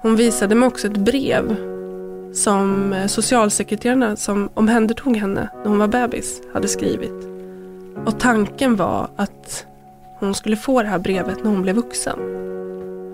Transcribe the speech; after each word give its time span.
Hon 0.00 0.16
visade 0.16 0.54
mig 0.54 0.66
också 0.66 0.86
ett 0.86 0.96
brev 0.96 1.56
som 2.32 2.92
eh, 2.92 3.06
socialsekreterarna 3.06 4.16
som 4.16 4.48
omhändertog 4.54 5.16
henne 5.16 5.48
när 5.56 5.68
hon 5.68 5.78
var 5.78 5.88
bebis 5.88 6.42
hade 6.52 6.68
skrivit. 6.68 7.28
Och 8.04 8.20
tanken 8.20 8.76
var 8.76 9.08
att 9.16 9.66
hon 10.18 10.34
skulle 10.34 10.56
få 10.56 10.82
det 10.82 10.88
här 10.88 10.98
brevet 10.98 11.44
när 11.44 11.50
hon 11.50 11.62
blev 11.62 11.76
vuxen. 11.76 12.18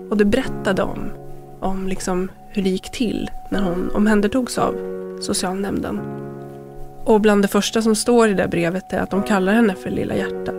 Och 0.09 0.17
det 0.17 0.25
berättade 0.25 0.83
om, 0.83 1.11
om 1.59 1.87
liksom 1.87 2.31
hur 2.49 2.63
det 2.63 2.69
gick 2.69 2.91
till 2.91 3.31
när 3.49 3.61
hon 3.61 3.91
omhändertogs 3.93 4.57
av 4.57 4.75
socialnämnden. 5.21 5.99
Och 7.03 7.21
bland 7.21 7.41
det 7.41 7.47
första 7.47 7.81
som 7.81 7.95
står 7.95 8.29
i 8.29 8.33
det 8.33 8.47
brevet 8.47 8.93
är 8.93 8.99
att 8.99 9.09
de 9.09 9.23
kallar 9.23 9.53
henne 9.53 9.75
för 9.75 9.89
Lilla 9.89 10.15
hjärtat. 10.15 10.55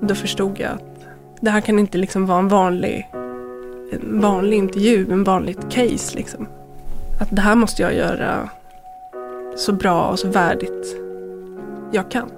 Då 0.00 0.14
förstod 0.14 0.60
jag 0.60 0.70
att 0.70 1.06
det 1.40 1.50
här 1.50 1.60
kan 1.60 1.78
inte 1.78 1.98
liksom 1.98 2.26
vara 2.26 2.38
en 2.38 2.48
vanlig, 2.48 3.08
en 3.90 4.20
vanlig 4.20 4.56
intervju, 4.56 5.12
en 5.12 5.24
vanligt 5.24 5.70
case 5.70 6.16
liksom. 6.16 6.46
Att 7.20 7.28
det 7.30 7.40
här 7.40 7.54
måste 7.54 7.82
jag 7.82 7.94
göra 7.94 8.48
så 9.56 9.72
bra 9.72 10.02
och 10.02 10.18
så 10.18 10.28
värdigt 10.28 10.96
jag 11.92 12.10
kan. 12.10 12.30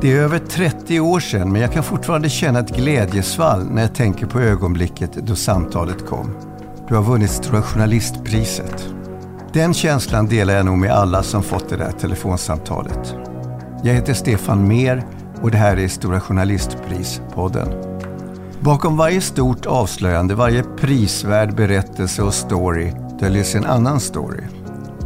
Det 0.00 0.12
är 0.12 0.22
över 0.22 0.38
30 0.38 1.00
år 1.00 1.20
sedan 1.20 1.52
men 1.52 1.62
jag 1.62 1.72
kan 1.72 1.82
fortfarande 1.82 2.28
känna 2.28 2.58
ett 2.58 2.76
glädjesvall 2.76 3.64
när 3.64 3.82
jag 3.82 3.94
tänker 3.94 4.26
på 4.26 4.40
ögonblicket 4.40 5.12
då 5.12 5.36
samtalet 5.36 6.06
kom. 6.06 6.36
Du 6.88 6.94
har 6.94 7.02
vunnit 7.02 7.30
Stora 7.30 7.62
Journalistpriset. 7.62 8.88
Den 9.52 9.74
känslan 9.74 10.26
delar 10.26 10.54
jag 10.54 10.66
nog 10.66 10.78
med 10.78 10.92
alla 10.92 11.22
som 11.22 11.42
fått 11.42 11.68
det 11.68 11.76
där 11.76 11.92
telefonsamtalet. 11.92 13.31
Jag 13.84 13.94
heter 13.94 14.14
Stefan 14.14 14.68
Mer 14.68 15.04
och 15.40 15.50
det 15.50 15.56
här 15.56 15.76
är 15.76 15.88
Stora 15.88 16.20
Journalistpris-podden. 16.20 17.68
Bakom 18.60 18.96
varje 18.96 19.20
stort 19.20 19.66
avslöjande, 19.66 20.34
varje 20.34 20.62
prisvärd 20.62 21.56
berättelse 21.56 22.22
och 22.22 22.34
story 22.34 22.92
döljer 23.20 23.44
sig 23.44 23.58
en 23.58 23.66
annan 23.66 24.00
story. 24.00 24.42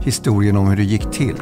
Historien 0.02 0.56
om 0.56 0.68
hur 0.68 0.76
det 0.76 0.82
gick 0.82 1.10
till. 1.10 1.36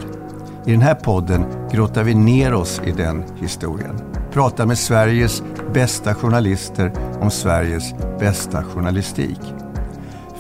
I 0.67 0.73
den 0.73 0.83
här 0.83 0.95
podden 0.95 1.45
grottar 1.73 2.05
vi 2.05 2.15
ner 2.15 2.55
oss 2.55 2.81
i 2.85 2.91
den 2.91 3.25
historien. 3.37 4.01
Pratar 4.33 4.67
med 4.67 4.79
Sveriges 4.79 5.43
bästa 5.73 6.15
journalister 6.15 6.93
om 7.21 7.31
Sveriges 7.31 7.95
bästa 8.19 8.65
journalistik. 8.65 9.41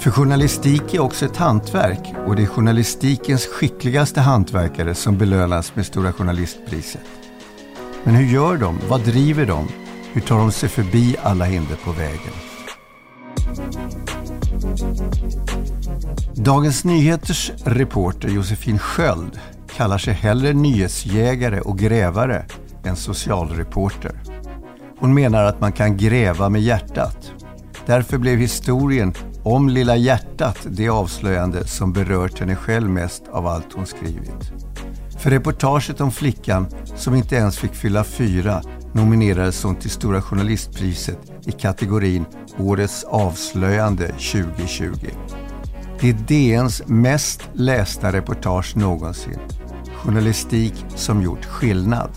För 0.05 0.11
journalistik 0.11 0.95
är 0.95 0.99
också 0.99 1.25
ett 1.25 1.37
hantverk 1.37 2.15
och 2.27 2.37
det 2.37 2.43
är 2.43 2.47
journalistikens 2.47 3.47
skickligaste 3.47 4.21
hantverkare 4.21 4.95
som 4.95 5.19
belönas 5.19 5.77
med 5.77 5.87
Stora 5.87 6.13
Journalistpriset. 6.13 7.03
Men 8.03 8.15
hur 8.15 8.27
gör 8.27 8.57
de? 8.57 8.79
Vad 8.89 9.01
driver 9.01 9.47
de? 9.47 9.69
Hur 10.13 10.21
tar 10.21 10.39
de 10.39 10.53
sig 10.53 10.69
förbi 10.69 11.17
alla 11.23 11.45
hinder 11.45 11.77
på 11.85 11.93
vägen? 11.93 12.33
Dagens 16.35 16.85
Nyheters 16.85 17.53
reporter 17.65 18.29
Josefin 18.29 18.79
Sköld 18.79 19.41
kallar 19.77 19.99
sig 19.99 20.15
hellre 20.15 20.53
nyhetsjägare 20.53 21.61
och 21.61 21.79
grävare 21.79 22.47
än 22.85 22.97
socialreporter. 22.97 24.21
Hon 24.99 25.15
menar 25.15 25.45
att 25.45 25.61
man 25.61 25.73
kan 25.73 25.97
gräva 25.97 26.49
med 26.49 26.63
hjärtat. 26.63 27.33
Därför 27.87 28.19
blev 28.19 28.39
historien 28.39 29.15
om 29.45 29.69
Lilla 29.69 29.97
hjärtat 29.97 30.59
det 30.65 30.89
avslöjande 30.89 31.67
som 31.67 31.93
berört 31.93 32.41
henne 32.41 32.57
själv 32.57 32.91
mest 32.91 33.23
av 33.29 33.47
allt 33.47 33.73
hon 33.73 33.87
skrivit. 33.87 34.53
För 35.19 35.31
reportaget 35.31 36.01
om 36.01 36.11
flickan 36.11 36.67
som 36.97 37.15
inte 37.15 37.37
ens 37.37 37.59
fick 37.59 37.75
fylla 37.75 38.05
fyra 38.05 38.63
nominerades 38.93 39.63
hon 39.63 39.77
till 39.77 39.91
Stora 39.91 40.23
Journalistpriset 40.23 41.19
i 41.47 41.53
kategorin 41.53 42.25
Årets 42.59 43.05
avslöjande 43.05 44.07
2020. 44.07 44.91
Det 46.01 46.09
är 46.09 46.15
DNs 46.15 46.83
mest 46.87 47.49
lästa 47.53 48.13
reportage 48.13 48.77
någonsin. 48.77 49.39
Journalistik 49.97 50.85
som 50.95 51.23
gjort 51.23 51.45
skillnad. 51.45 52.11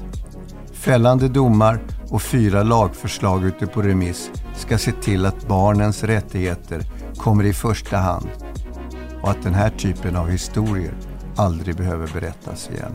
Fällande 0.73 1.27
domar 1.27 1.79
och 2.09 2.21
fyra 2.21 2.63
lagförslag 2.63 3.45
ute 3.45 3.67
på 3.67 3.81
remiss 3.81 4.31
ska 4.55 4.77
se 4.77 4.91
till 4.91 5.25
att 5.25 5.47
barnens 5.47 6.03
rättigheter 6.03 6.81
kommer 7.17 7.43
i 7.43 7.53
första 7.53 7.97
hand 7.97 8.29
och 9.21 9.29
att 9.29 9.43
den 9.43 9.53
här 9.53 9.69
typen 9.69 10.15
av 10.15 10.29
historier 10.29 10.93
aldrig 11.35 11.75
behöver 11.75 12.07
berättas 12.13 12.69
igen. 12.69 12.91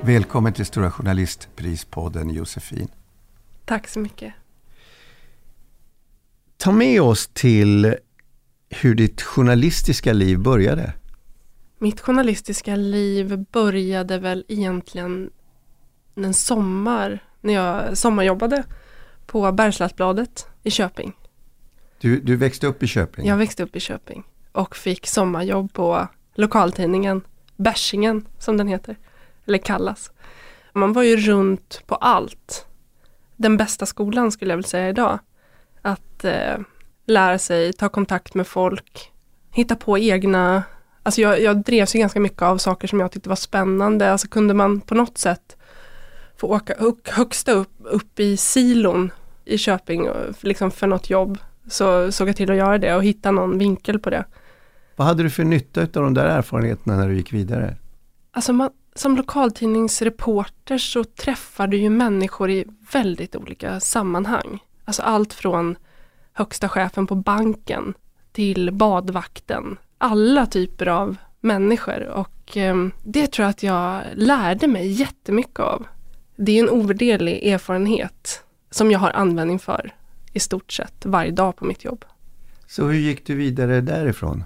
Välkommen 0.00 0.52
till 0.52 0.66
Stora 0.66 0.90
Journalistprispodden 0.90 2.30
Josefin. 2.30 2.88
Tack 3.64 3.88
så 3.88 4.00
mycket. 4.00 4.32
Ta 6.56 6.72
med 6.72 7.02
oss 7.02 7.30
till 7.32 7.96
hur 8.70 8.94
ditt 8.94 9.22
journalistiska 9.22 10.12
liv 10.12 10.38
började. 10.38 10.92
Mitt 11.78 12.00
journalistiska 12.00 12.76
liv 12.76 13.44
började 13.52 14.18
väl 14.18 14.44
egentligen 14.48 15.30
en 16.14 16.34
sommar 16.34 17.18
när 17.40 17.54
jag 17.54 17.98
sommarjobbade 17.98 18.64
på 19.26 19.52
Bergslagsbladet 19.52 20.46
i 20.62 20.70
Köping. 20.70 21.12
Du, 22.04 22.20
du 22.20 22.36
växte 22.36 22.66
upp 22.66 22.82
i 22.82 22.86
Köping? 22.86 23.26
Jag 23.26 23.36
växte 23.36 23.62
upp 23.62 23.76
i 23.76 23.80
Köping 23.80 24.24
och 24.52 24.76
fick 24.76 25.06
sommarjobb 25.06 25.72
på 25.72 26.08
lokaltidningen 26.34 27.22
Bärsingen 27.56 28.26
som 28.38 28.56
den 28.56 28.68
heter, 28.68 28.96
eller 29.46 29.58
kallas. 29.58 30.12
Man 30.72 30.92
var 30.92 31.02
ju 31.02 31.16
runt 31.16 31.82
på 31.86 31.94
allt. 31.94 32.66
Den 33.36 33.56
bästa 33.56 33.86
skolan 33.86 34.32
skulle 34.32 34.52
jag 34.52 34.56
vilja 34.56 34.68
säga 34.68 34.88
idag. 34.88 35.18
Att 35.82 36.24
eh, 36.24 36.58
lära 37.06 37.38
sig, 37.38 37.72
ta 37.72 37.88
kontakt 37.88 38.34
med 38.34 38.46
folk, 38.46 39.12
hitta 39.50 39.76
på 39.76 39.98
egna 39.98 40.62
Alltså 41.02 41.20
jag, 41.20 41.42
jag 41.42 41.56
drevs 41.56 41.94
ju 41.94 41.98
ganska 41.98 42.20
mycket 42.20 42.42
av 42.42 42.58
saker 42.58 42.88
som 42.88 43.00
jag 43.00 43.12
tyckte 43.12 43.28
var 43.28 43.36
spännande. 43.36 44.12
Alltså 44.12 44.28
kunde 44.28 44.54
man 44.54 44.80
på 44.80 44.94
något 44.94 45.18
sätt 45.18 45.56
få 46.36 46.46
åka 46.46 46.74
högsta 47.04 47.52
upp, 47.52 47.72
upp 47.84 48.20
i 48.20 48.36
silon 48.36 49.12
i 49.44 49.58
Köping 49.58 50.08
liksom 50.40 50.70
för 50.70 50.86
något 50.86 51.10
jobb 51.10 51.38
så 51.68 52.12
såg 52.12 52.28
jag 52.28 52.36
till 52.36 52.50
att 52.50 52.56
göra 52.56 52.78
det 52.78 52.94
och 52.94 53.04
hitta 53.04 53.30
någon 53.30 53.58
vinkel 53.58 53.98
på 53.98 54.10
det. 54.10 54.24
Vad 54.96 55.06
hade 55.06 55.22
du 55.22 55.30
för 55.30 55.44
nytta 55.44 55.80
av 55.80 55.86
de 55.88 56.14
där 56.14 56.26
erfarenheterna 56.26 56.96
när 56.96 57.08
du 57.08 57.16
gick 57.16 57.32
vidare? 57.32 57.76
Alltså 58.30 58.52
man, 58.52 58.70
som 58.94 59.16
lokaltidningsreporter 59.16 60.78
så 60.78 61.04
träffar 61.04 61.66
du 61.66 61.76
ju 61.76 61.90
människor 61.90 62.50
i 62.50 62.64
väldigt 62.92 63.36
olika 63.36 63.80
sammanhang. 63.80 64.62
Alltså 64.84 65.02
allt 65.02 65.32
från 65.32 65.76
högsta 66.32 66.68
chefen 66.68 67.06
på 67.06 67.14
banken 67.14 67.94
till 68.32 68.72
badvakten. 68.72 69.76
Alla 69.98 70.46
typer 70.46 70.86
av 70.86 71.16
människor 71.40 72.02
och 72.02 72.56
eh, 72.56 72.76
det 73.02 73.26
tror 73.26 73.44
jag 73.44 73.50
att 73.50 73.62
jag 73.62 74.02
lärde 74.14 74.66
mig 74.66 74.86
jättemycket 74.86 75.60
av. 75.60 75.86
Det 76.36 76.58
är 76.58 76.62
en 76.62 76.70
ovärderlig 76.70 77.46
erfarenhet 77.46 78.44
som 78.70 78.90
jag 78.90 78.98
har 78.98 79.10
användning 79.10 79.58
för 79.58 79.92
i 80.34 80.40
stort 80.40 80.72
sett 80.72 81.06
varje 81.06 81.30
dag 81.30 81.56
på 81.56 81.64
mitt 81.64 81.84
jobb. 81.84 82.04
Så 82.66 82.84
hur 82.86 82.98
gick 82.98 83.26
du 83.26 83.34
vidare 83.34 83.80
därifrån? 83.80 84.44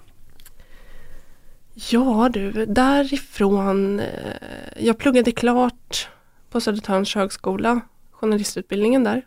Ja 1.91 2.29
du, 2.33 2.67
därifrån, 2.67 4.01
eh, 4.01 4.07
jag 4.77 4.99
pluggade 4.99 5.33
klart 5.33 6.09
på 6.51 6.61
Södertörns 6.61 7.15
högskola, 7.15 7.81
journalistutbildningen 8.11 9.05
där. 9.05 9.27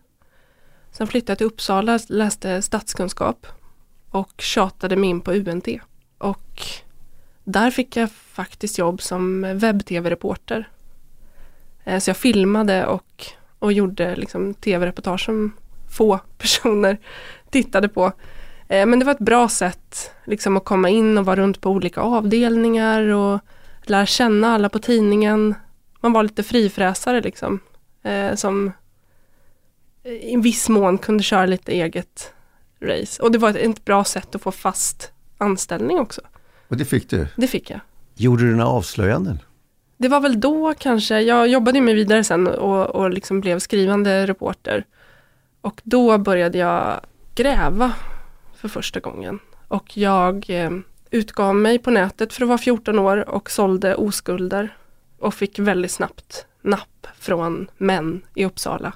Sen 0.92 1.08
flyttade 1.08 1.32
jag 1.32 1.38
till 1.38 1.48
Uppsala, 1.48 2.00
läste 2.08 2.62
statskunskap 2.62 3.48
och 4.10 4.34
tjatade 4.38 4.96
mig 4.96 5.10
in 5.10 5.22
på 5.22 5.34
UNT. 5.34 5.68
Och 6.18 6.62
där 7.44 7.72
fick 7.72 7.98
jag 7.98 8.12
faktiskt 8.12 8.78
jobb 8.78 9.02
som 9.02 9.42
webb-tv-reporter. 9.58 10.70
Eh, 11.84 12.00
så 12.00 12.10
jag 12.10 12.18
filmade 12.18 12.86
och, 12.86 13.26
och 13.60 13.74
gjorde 13.74 14.16
liksom 14.16 14.54
tv-reportage 14.54 15.26
som 15.26 15.52
få 15.92 16.20
personer 16.38 16.98
tittade 17.50 17.90
på. 17.90 18.12
Eh, 18.68 18.86
men 18.86 19.00
det 19.00 19.06
var 19.06 19.12
ett 19.12 19.20
bra 19.20 19.50
sätt 19.50 20.12
liksom 20.26 20.58
att 20.58 20.66
komma 20.66 20.90
in 20.90 21.18
och 21.18 21.26
vara 21.26 21.36
runt 21.36 21.62
på 21.62 21.70
olika 21.70 22.02
avdelningar 22.02 23.02
och 23.02 23.40
lära 23.84 24.06
känna 24.06 24.54
alla 24.54 24.70
på 24.70 24.80
tidningen. 24.80 25.56
Man 26.00 26.14
var 26.14 26.24
lite 26.24 26.44
frifräsare 26.44 27.22
liksom. 27.22 27.60
Eh, 28.04 28.36
som 28.36 28.72
i 30.04 30.38
viss 30.38 30.70
mån 30.70 30.98
kunde 30.98 31.24
köra 31.24 31.46
lite 31.46 31.72
eget 31.72 32.34
race. 32.82 33.24
Och 33.24 33.32
det 33.32 33.38
var 33.38 33.50
ett, 33.50 33.56
ett 33.56 33.86
bra 33.86 34.04
sätt 34.04 34.36
att 34.36 34.42
få 34.42 34.52
fast 34.52 35.12
anställning 35.38 36.00
också. 36.00 36.22
Och 36.68 36.78
det 36.78 36.86
fick 36.86 37.10
du? 37.10 37.28
Det 37.36 37.48
fick 37.48 37.70
jag. 37.70 37.80
Gjorde 38.16 38.44
du 38.44 38.56
några 38.56 38.70
avslöjanden? 38.70 39.40
Det 39.98 40.08
var 40.08 40.20
väl 40.20 40.40
då 40.40 40.74
kanske, 40.74 41.22
jag 41.22 41.48
jobbade 41.48 41.82
mig 41.82 41.94
vidare 41.94 42.24
sen 42.24 42.48
och, 42.48 42.86
och 42.86 43.10
liksom 43.10 43.42
blev 43.42 43.60
skrivande 43.60 44.28
reporter. 44.28 44.86
Och 45.62 45.82
då 45.84 46.18
började 46.18 46.58
jag 46.58 47.00
gräva 47.36 47.94
för 48.56 48.68
första 48.68 49.00
gången. 49.00 49.40
Och 49.68 49.98
jag 49.98 50.46
eh, 50.50 50.72
utgav 51.12 51.56
mig 51.56 51.80
på 51.80 51.92
nätet 51.92 52.34
för 52.34 52.44
att 52.44 52.48
vara 52.48 52.58
14 52.58 53.00
år 53.00 53.30
och 53.30 53.52
sålde 53.52 53.96
oskulder. 53.96 54.76
Och 55.20 55.34
fick 55.34 55.60
väldigt 55.60 55.92
snabbt 55.92 56.46
napp 56.62 57.08
från 57.20 57.68
män 57.78 58.22
i 58.36 58.46
Uppsala. 58.46 58.94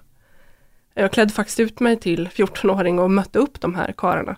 Jag 0.94 1.12
klädde 1.12 1.34
faktiskt 1.34 1.60
ut 1.60 1.80
mig 1.80 2.00
till 2.00 2.28
14-åring 2.28 3.00
och 3.00 3.12
mötte 3.12 3.40
upp 3.40 3.62
de 3.62 3.76
här 3.76 3.94
kararna. 3.98 4.38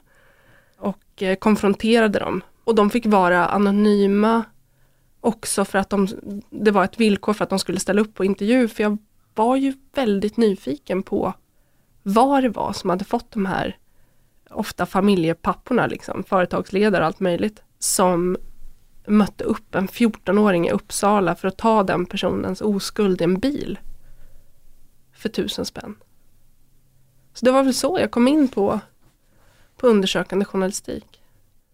Och 0.78 1.24
eh, 1.24 1.36
konfronterade 1.36 2.20
dem. 2.20 2.42
Och 2.64 2.76
de 2.76 2.90
fick 2.90 3.06
vara 3.06 3.46
anonyma 3.46 4.44
också 5.22 5.66
för 5.66 5.78
att 5.78 5.90
de, 5.90 6.08
det 6.50 6.72
var 6.72 6.84
ett 6.84 7.00
villkor 7.00 7.34
för 7.34 7.44
att 7.44 7.50
de 7.50 7.60
skulle 7.60 7.80
ställa 7.80 8.02
upp 8.02 8.14
på 8.14 8.26
intervju. 8.26 8.68
För 8.68 8.84
jag 8.84 8.98
var 9.36 9.56
ju 9.56 9.74
väldigt 9.94 10.38
nyfiken 10.38 11.04
på 11.04 11.34
vad 12.08 12.44
det 12.44 12.50
var 12.50 12.74
som 12.74 12.90
hade 12.90 13.06
fått 13.06 13.32
de 13.32 13.46
här 13.46 13.78
ofta 14.50 14.86
familjepapporna, 14.86 15.88
liksom, 15.88 16.24
företagsledare 16.24 17.02
och 17.02 17.08
allt 17.08 17.20
möjligt, 17.20 17.64
som 17.80 18.38
mötte 19.08 19.44
upp 19.44 19.76
en 19.76 19.88
14-åring 19.88 20.68
i 20.68 20.72
Uppsala 20.72 21.36
för 21.36 21.48
att 21.48 21.58
ta 21.58 21.84
den 21.84 22.06
personens 22.06 22.62
oskuld 22.62 23.22
i 23.22 23.24
en 23.24 23.40
bil 23.40 23.80
för 25.14 25.30
tusen 25.30 25.66
spänn. 25.66 25.96
Så 27.34 27.46
det 27.46 27.52
var 27.52 27.64
väl 27.64 27.74
så 27.74 28.00
jag 28.00 28.12
kom 28.12 28.28
in 28.28 28.48
på, 28.48 28.80
på 29.78 29.88
undersökande 29.88 30.46
journalistik. 30.46 31.22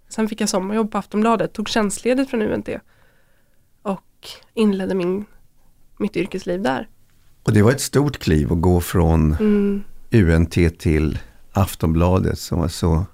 Sen 0.09 0.30
fick 0.30 0.41
jag 0.41 0.50
sommarjobb 0.50 0.91
på 0.91 0.97
Aftonbladet, 0.97 1.53
tog 1.53 1.69
tjänstledigt 1.69 2.30
från 2.30 2.41
UNT 2.41 2.69
och 3.81 4.27
inledde 4.53 4.95
min, 4.95 5.25
mitt 5.97 6.18
yrkesliv 6.18 6.62
där. 6.62 6.89
Och 7.44 7.53
det 7.53 7.62
var 7.62 7.71
ett 7.71 7.81
stort 7.81 8.18
kliv 8.18 8.53
att 8.53 8.62
gå 8.62 8.81
från 8.81 9.33
mm. 9.33 9.83
UNT 10.13 10.80
till 10.80 11.19
Aftonbladet 11.51 12.39
som 12.39 12.60
var 12.60 12.68
så 12.68 13.06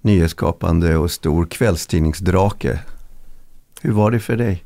nyhetsskapande 0.00 0.96
och 0.96 1.10
stor 1.10 1.46
kvällstidningsdrake. 1.46 2.80
Hur 3.80 3.92
var 3.92 4.10
det 4.10 4.20
för 4.20 4.36
dig? 4.36 4.64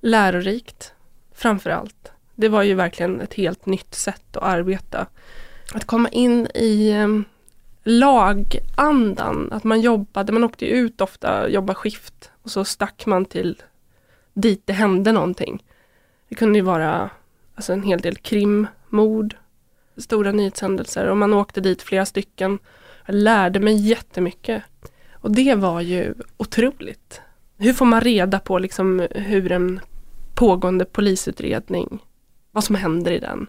Lärorikt, 0.00 0.92
framför 1.34 1.70
allt. 1.70 2.12
Det 2.34 2.48
var 2.48 2.62
ju 2.62 2.74
verkligen 2.74 3.20
ett 3.20 3.34
helt 3.34 3.66
nytt 3.66 3.94
sätt 3.94 4.36
att 4.36 4.42
arbeta. 4.42 5.06
Att 5.74 5.84
komma 5.84 6.08
in 6.08 6.48
i 6.54 6.90
ehm, 6.90 7.24
lagandan, 7.84 9.48
att 9.52 9.64
man 9.64 9.80
jobbade, 9.80 10.32
man 10.32 10.44
åkte 10.44 10.66
ut 10.66 11.00
ofta, 11.00 11.48
jobba 11.48 11.74
skift 11.74 12.30
och 12.42 12.50
så 12.50 12.64
stack 12.64 13.06
man 13.06 13.24
till 13.24 13.62
dit 14.34 14.62
det 14.64 14.72
hände 14.72 15.12
någonting. 15.12 15.64
Det 16.28 16.34
kunde 16.34 16.58
ju 16.58 16.64
vara 16.64 17.10
alltså 17.54 17.72
en 17.72 17.82
hel 17.82 18.00
del 18.00 18.16
krim, 18.16 18.66
mord, 18.88 19.36
stora 19.98 20.32
nyhetshändelser 20.32 21.06
och 21.06 21.16
man 21.16 21.34
åkte 21.34 21.60
dit 21.60 21.82
flera 21.82 22.06
stycken. 22.06 22.58
Jag 23.06 23.14
lärde 23.14 23.60
mig 23.60 23.76
jättemycket. 23.76 24.62
Och 25.12 25.30
det 25.30 25.54
var 25.54 25.80
ju 25.80 26.14
otroligt. 26.36 27.20
Hur 27.56 27.72
får 27.72 27.86
man 27.86 28.00
reda 28.00 28.38
på 28.38 28.58
liksom 28.58 29.06
hur 29.10 29.52
en 29.52 29.80
pågående 30.34 30.84
polisutredning, 30.84 31.98
vad 32.52 32.64
som 32.64 32.74
händer 32.74 33.10
i 33.10 33.18
den? 33.18 33.46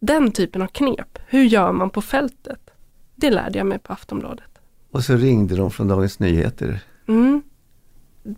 Den 0.00 0.32
typen 0.32 0.62
av 0.62 0.66
knep, 0.66 1.18
hur 1.26 1.44
gör 1.44 1.72
man 1.72 1.90
på 1.90 2.02
fältet? 2.02 2.70
Det 3.14 3.30
lärde 3.30 3.58
jag 3.58 3.66
mig 3.66 3.78
på 3.78 3.92
Aftonbladet. 3.92 4.58
Och 4.90 5.04
så 5.04 5.16
ringde 5.16 5.56
de 5.56 5.70
från 5.70 5.88
Dagens 5.88 6.18
Nyheter. 6.18 6.80
Mm. 7.08 7.42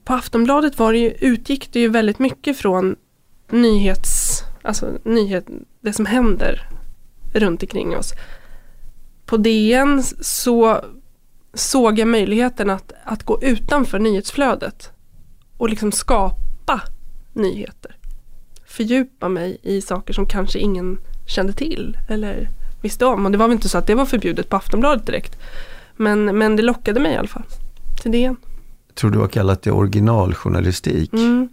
På 0.05 0.15
Aftonbladet 0.15 0.79
var 0.79 0.93
det 0.93 0.99
ju, 0.99 1.11
utgick 1.11 1.73
det 1.73 1.81
ju 1.81 1.89
väldigt 1.89 2.19
mycket 2.19 2.57
från 2.57 2.97
nyhets, 3.51 4.43
alltså 4.63 4.99
nyhet, 5.05 5.47
det 5.81 5.93
som 5.93 6.07
händer 6.07 6.69
runt 7.41 7.63
omkring 7.63 7.97
oss. 7.97 8.13
På 9.27 9.37
DN 9.37 10.03
så 10.21 10.81
såg 11.55 11.99
jag 11.99 12.09
möjligheten 12.09 12.71
att, 12.71 12.93
att 13.05 13.23
gå 13.23 13.43
utanför 13.43 13.99
nyhetsflödet 13.99 14.91
och 15.57 15.69
liksom 15.69 15.93
skapa 15.93 16.81
nyheter. 17.33 17.97
Fördjupa 18.67 19.29
mig 19.29 19.59
i 19.63 19.81
saker 19.81 20.15
som 20.15 20.27
kanske 20.27 20.59
ingen 20.59 20.99
kände 21.27 21.53
till 21.53 21.99
eller 22.09 22.49
visste 22.83 23.07
om. 23.07 23.27
Och 23.27 23.33
det 23.33 23.39
var 23.39 23.49
väl 23.49 23.55
inte 23.55 23.69
så 23.69 23.79
att 23.79 23.87
det 23.87 23.95
var 23.95 24.07
förbjudet 24.07 24.49
på 24.49 24.57
Aftonbladet 24.57 25.07
direkt. 25.07 25.39
Men, 25.97 26.39
men 26.39 26.57
det 26.57 26.63
lockade 26.63 27.01
mig 27.01 27.13
i 27.13 27.17
alla 27.17 27.29
fall 27.29 27.45
till 28.03 28.13
DN. 28.13 28.37
Tror 28.95 29.11
du 29.11 29.19
har 29.19 29.29
kallat 29.29 29.63
det 29.63 29.71
originaljournalistik. 29.71 31.13
Mm. 31.13 31.49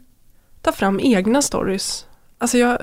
Ta 0.62 0.71
fram 0.71 1.00
egna 1.00 1.41
stories. 1.41 2.06
Alltså 2.38 2.57
jag 2.57 2.77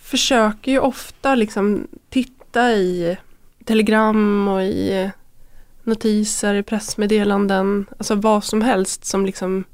försöker 0.00 0.72
ju 0.72 0.78
ofta 0.78 1.34
liksom 1.34 1.88
titta 2.10 2.33
i 2.60 3.16
telegram 3.64 4.48
och 4.48 4.62
i 4.62 5.10
notiser, 5.82 6.54
i 6.54 6.62
pressmeddelanden, 6.62 7.86
alltså 7.98 8.14
vad 8.14 8.44
som 8.44 8.62
helst 8.62 9.04
som 9.04 9.26
liksom 9.26 9.64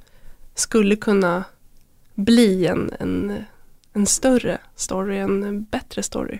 skulle 0.54 0.96
kunna 0.96 1.44
bli 2.14 2.66
en, 2.66 2.92
en, 2.98 3.44
en 3.92 4.06
större 4.06 4.58
story, 4.74 5.16
en 5.16 5.64
bättre 5.64 6.02
story. 6.02 6.38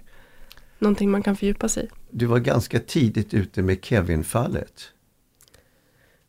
Någonting 0.79 1.11
man 1.11 1.23
kan 1.23 1.37
fördjupa 1.37 1.69
sig 1.69 1.85
i. 1.85 1.89
Du 2.11 2.27
var 2.27 2.39
ganska 2.39 2.81
tidigt 2.81 3.35
ute 3.35 3.63
med 3.63 3.85
Kevin-fallet. 3.85 4.83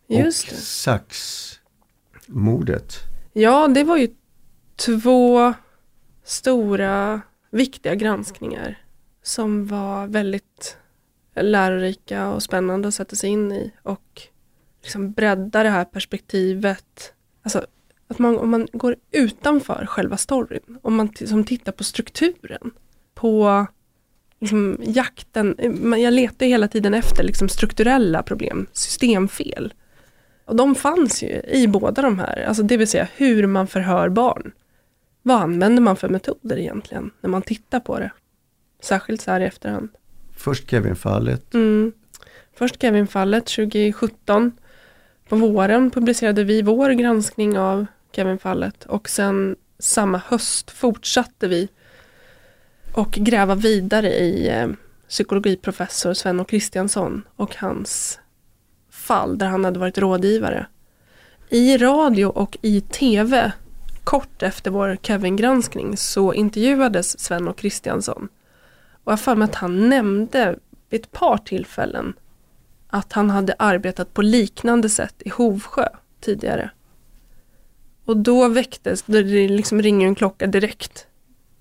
Just 0.08 0.52
och 0.52 0.58
Sax-mordet. 0.58 1.60
Ja, 3.34 3.68
det 3.68 3.84
var 3.84 3.98
ju 3.98 4.10
två 4.76 5.54
stora 6.24 7.22
viktiga 7.52 7.96
granskningar 7.96 8.81
som 9.24 9.68
var 9.68 10.08
väldigt 10.08 10.78
lärorika 11.36 12.30
och 12.30 12.44
spännande 12.44 12.88
att 12.88 12.94
sätta 12.94 13.16
sig 13.16 13.30
in 13.30 13.52
i 13.52 13.72
och 13.84 14.22
liksom 14.82 15.12
bredda 15.12 15.64
det 15.64 15.70
här 15.70 15.86
perspektivet. 15.86 17.14
Alltså 17.44 17.66
att 18.08 18.20
man, 18.20 18.38
om 18.38 18.50
man 18.50 18.68
går 18.74 18.96
utanför 19.12 19.86
själva 19.86 20.18
storyn, 20.18 20.80
om 20.82 20.96
man 20.96 21.14
som 21.26 21.44
tittar 21.44 21.72
på 21.72 21.84
strukturen, 21.84 22.72
på 23.14 23.66
liksom 24.40 24.78
jakten, 24.82 25.56
jag 25.98 26.14
letar 26.14 26.46
hela 26.46 26.68
tiden 26.68 26.94
efter 26.94 27.24
liksom 27.24 27.50
strukturella 27.50 28.24
problem, 28.24 28.68
systemfel. 28.72 29.74
Och 30.46 30.56
de 30.56 30.76
fanns 30.76 31.24
ju 31.24 31.42
i 31.48 31.68
båda 31.68 32.02
de 32.02 32.20
här, 32.20 32.46
alltså 32.48 32.64
det 32.64 32.78
vill 32.78 32.88
säga 32.88 33.08
hur 33.16 33.48
man 33.48 33.68
förhör 33.68 34.10
barn. 34.10 34.52
Vad 35.22 35.42
använder 35.42 35.82
man 35.82 35.96
för 35.96 36.10
metoder 36.10 36.58
egentligen 36.58 37.12
när 37.22 37.30
man 37.30 37.42
tittar 37.42 37.80
på 37.80 38.00
det? 38.00 38.12
Särskilt 38.82 39.22
så 39.22 39.32
här 39.32 39.40
i 39.40 39.46
efterhand. 39.46 39.90
Först 40.36 40.70
Kevin-fallet. 40.70 41.54
Mm. 41.54 41.92
Först 42.54 42.82
Kevin-fallet 42.82 43.46
2017. 43.46 44.52
På 45.30 45.36
våren 45.36 45.92
publicerade 45.92 46.44
vi 46.44 46.62
vår 46.62 46.90
granskning 46.90 47.60
av 47.60 47.86
Kevin-fallet 48.12 48.86
och 48.86 49.10
sen 49.10 49.56
samma 49.80 50.18
höst 50.18 50.72
fortsatte 50.72 51.48
vi 51.48 51.70
och 52.94 53.12
gräva 53.12 53.56
vidare 53.56 54.10
i 54.10 54.50
eh, 54.50 54.68
psykologiprofessor 55.10 56.14
Sven 56.14 56.46
Kristiansson 56.46 57.24
och 57.36 57.56
hans 57.56 58.20
fall 58.90 59.38
där 59.38 59.48
han 59.48 59.66
hade 59.66 59.80
varit 59.80 59.98
rådgivare. 59.98 60.66
I 61.50 61.78
radio 61.78 62.26
och 62.26 62.58
i 62.62 62.82
tv 62.82 63.52
kort 64.04 64.44
efter 64.44 64.72
vår 64.72 64.98
Kevin-granskning 65.02 65.98
så 65.98 66.34
intervjuades 66.34 67.20
Sven 67.20 67.48
och 67.48 67.58
Kristiansson. 67.58 68.30
Och 69.04 69.12
jag 69.12 69.20
för 69.20 69.36
mig 69.36 69.46
att 69.46 69.56
han 69.56 69.90
nämnde 69.90 70.56
vid 70.90 71.02
ett 71.02 71.12
par 71.12 71.38
tillfällen 71.38 72.14
att 72.88 73.14
han 73.14 73.30
hade 73.30 73.56
arbetat 73.60 74.14
på 74.14 74.22
liknande 74.22 74.90
sätt 74.90 75.16
i 75.26 75.30
Hovsjö 75.30 75.88
tidigare. 76.20 76.72
Och 78.06 78.18
då 78.18 78.48
väcktes, 78.48 79.04
det 79.06 79.24
liksom 79.48 79.82
ringer 79.82 80.08
en 80.08 80.16
klocka 80.16 80.48
direkt. 80.48 81.08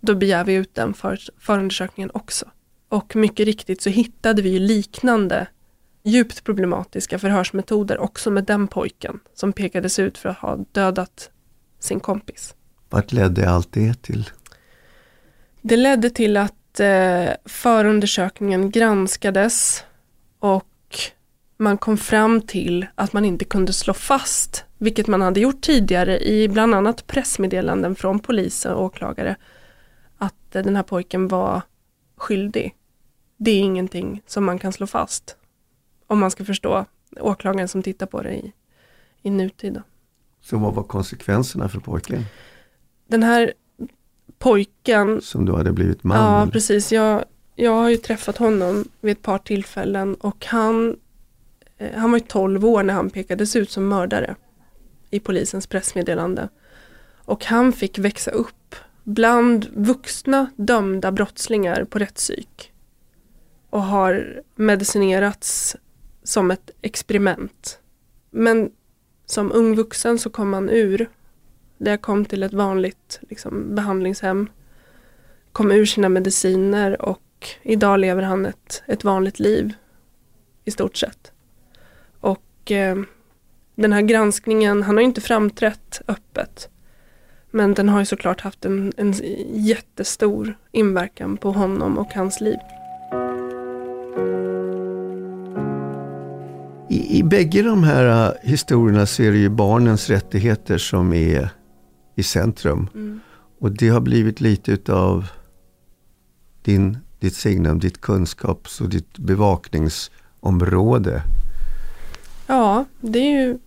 Då 0.01 0.15
begär 0.15 0.45
vi 0.45 0.55
ut 0.55 0.75
den 0.75 0.95
för, 0.95 1.19
förundersökningen 1.39 2.11
också. 2.15 2.47
Och 2.89 3.17
mycket 3.17 3.47
riktigt 3.47 3.83
så 3.83 3.91
hittade 3.91 4.43
vi 4.43 4.51
ju 4.51 4.59
liknande 4.59 5.47
djupt 6.03 6.45
problematiska 6.45 7.19
förhörsmetoder 7.19 7.99
också 7.99 8.31
med 8.31 8.45
den 8.45 8.69
pojken 8.69 9.21
som 9.35 9.53
pekades 9.53 9.99
ut 9.99 10.19
för 10.19 10.29
att 10.29 10.39
ha 10.39 10.57
dödat 10.73 11.31
sin 11.79 12.01
kompis. 12.01 12.55
Vart 12.89 13.13
ledde 13.13 13.51
allt 13.51 13.73
det 13.73 14.03
till? 14.03 14.31
Det 15.63 15.77
ledde 15.77 16.11
till 16.11 16.37
att 16.37 16.55
eh, 16.79 17.31
förundersökningen 17.45 18.71
granskades 18.71 19.85
och 20.39 20.67
man 21.57 21.79
kom 21.79 21.97
fram 21.97 22.41
till 22.41 22.87
att 22.95 23.13
man 23.13 23.25
inte 23.25 23.45
kunde 23.45 23.73
slå 23.73 23.95
fast, 23.95 24.65
vilket 24.79 25.07
man 25.07 25.21
hade 25.21 25.41
gjort 25.41 25.61
tidigare 25.61 26.21
i 26.21 26.49
bland 26.49 26.75
annat 26.75 27.07
pressmeddelanden 27.07 27.95
från 27.95 28.19
polis 28.19 28.65
och 28.65 28.83
åklagare, 28.83 29.37
att 30.19 30.57
eh, 30.57 30.63
den 30.63 30.77
här 30.77 30.83
pojken 30.83 31.29
var 31.29 31.63
skyldig. 32.17 32.77
Det 33.37 33.51
är 33.51 33.61
ingenting 33.61 34.23
som 34.27 34.45
man 34.45 34.59
kan 34.59 34.73
slå 34.73 34.87
fast. 34.87 35.37
Om 36.07 36.19
man 36.19 36.31
ska 36.31 36.45
förstå 36.45 36.85
åklagaren 37.21 37.69
som 37.69 37.83
tittar 37.83 38.07
på 38.07 38.23
det 38.23 38.35
i, 38.35 38.53
i 39.23 39.31
nutid. 39.31 39.83
Så 40.41 40.59
vad 40.59 40.75
var 40.75 40.83
konsekvenserna 40.83 41.69
för 41.69 41.81
pojken? 41.81 42.25
Den 43.07 43.23
här 43.23 43.53
pojken. 44.41 45.21
Som 45.21 45.45
då 45.45 45.57
hade 45.57 45.73
blivit 45.73 46.05
man? 46.05 46.19
Ja, 46.19 46.49
precis. 46.53 46.93
Jag, 46.93 47.25
jag 47.55 47.73
har 47.73 47.89
ju 47.89 47.97
träffat 47.97 48.37
honom 48.37 48.85
vid 49.01 49.13
ett 49.13 49.23
par 49.23 49.39
tillfällen 49.39 50.15
och 50.15 50.47
han, 50.47 50.97
eh, 51.79 51.91
han 51.97 52.11
var 52.11 52.19
ju 52.19 52.25
12 52.25 52.65
år 52.65 52.83
när 52.83 52.95
han 52.95 53.11
pekades 53.11 53.57
ut 53.57 53.71
som 53.71 53.89
mördare 53.89 54.35
i 55.11 55.21
polisens 55.21 55.67
pressmeddelande. 55.67 56.49
Och 57.25 57.45
han 57.45 57.73
fick 57.73 57.99
växa 57.99 58.31
upp 58.31 58.75
bland 59.05 59.67
vuxna 59.75 60.51
dömda 60.57 61.13
brottslingar 61.13 61.85
på 61.85 61.99
rättspsyk. 61.99 62.73
och 63.71 63.83
har 63.83 64.43
medicinerats 64.55 65.77
som 66.23 66.51
ett 66.51 66.71
experiment. 66.83 67.79
Men 68.31 68.71
som 69.27 69.53
ung 69.53 69.77
vuxen 69.77 70.19
så 70.19 70.31
kom 70.31 70.53
han 70.53 70.71
ur. 70.71 71.09
Där 71.81 71.91
jag 71.91 72.03
kom 72.03 72.25
till 72.25 72.43
ett 72.43 72.53
vanligt 72.53 73.21
liksom, 73.29 73.75
behandlingshem. 73.75 74.49
Kom 75.53 75.73
ur 75.73 75.85
sina 75.85 76.09
mediciner 76.09 77.03
och 77.03 77.49
idag 77.63 78.01
lever 78.01 78.23
han 78.23 78.47
ett, 78.47 78.83
ett 78.87 79.05
vanligt 79.05 79.39
liv. 79.39 79.73
I 80.65 80.71
stort 80.71 80.97
sett. 80.97 81.33
Och 82.21 82.71
eh, 82.71 82.97
den 83.75 83.93
här 83.93 84.01
granskningen, 84.01 84.83
han 84.83 84.97
har 84.97 85.03
inte 85.03 85.21
framträtt 85.21 86.03
öppet. 86.09 86.69
Men 87.51 87.75
den 87.75 87.89
har 87.89 87.99
ju 87.99 88.07
såklart 88.07 88.41
haft 88.41 88.65
en, 88.65 88.93
en 88.97 89.15
jättestor 89.53 90.59
inverkan 90.73 91.37
på 91.37 91.53
honom 91.53 91.99
och 91.99 92.13
hans 92.15 92.41
liv. 92.41 92.59
I, 96.89 97.19
I 97.19 97.23
bägge 97.23 97.63
de 97.63 97.85
här 97.85 98.27
eh, 98.27 98.51
historierna 98.51 99.07
så 99.07 99.23
är 99.23 99.33
det 99.33 99.39
ju 99.39 99.49
barnens 99.49 100.11
rättigheter 100.11 100.79
som 100.79 101.13
är 101.13 101.51
i 102.21 102.23
centrum. 102.23 102.89
Mm. 102.95 103.21
Och 103.59 103.73
det 103.73 103.89
har 103.89 104.01
blivit 104.01 104.41
lite 104.41 104.73
utav 104.73 105.27
din, 106.63 106.99
ditt 107.19 107.35
signum, 107.35 107.79
ditt 107.79 108.01
kunskaps 108.01 108.81
och 108.81 108.89
ditt 108.89 109.19
bevakningsområde. 109.19 111.23
Ja, 112.47 112.85
det 113.01 113.19
är 113.19 113.41
ju 113.41 113.59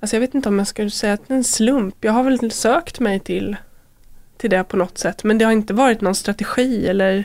Alltså 0.00 0.16
jag 0.16 0.20
vet 0.20 0.34
inte 0.34 0.48
om 0.48 0.58
jag 0.58 0.68
skulle 0.68 0.90
säga 0.90 1.12
att 1.12 1.28
det 1.28 1.34
är 1.34 1.38
en 1.38 1.44
slump. 1.44 1.94
Jag 2.00 2.12
har 2.12 2.22
väl 2.22 2.50
sökt 2.50 3.00
mig 3.00 3.20
till, 3.20 3.56
till 4.36 4.50
det 4.50 4.64
på 4.64 4.76
något 4.76 4.98
sätt. 4.98 5.24
Men 5.24 5.38
det 5.38 5.44
har 5.44 5.52
inte 5.52 5.74
varit 5.74 6.00
någon 6.00 6.14
strategi 6.14 6.86
eller 6.86 7.24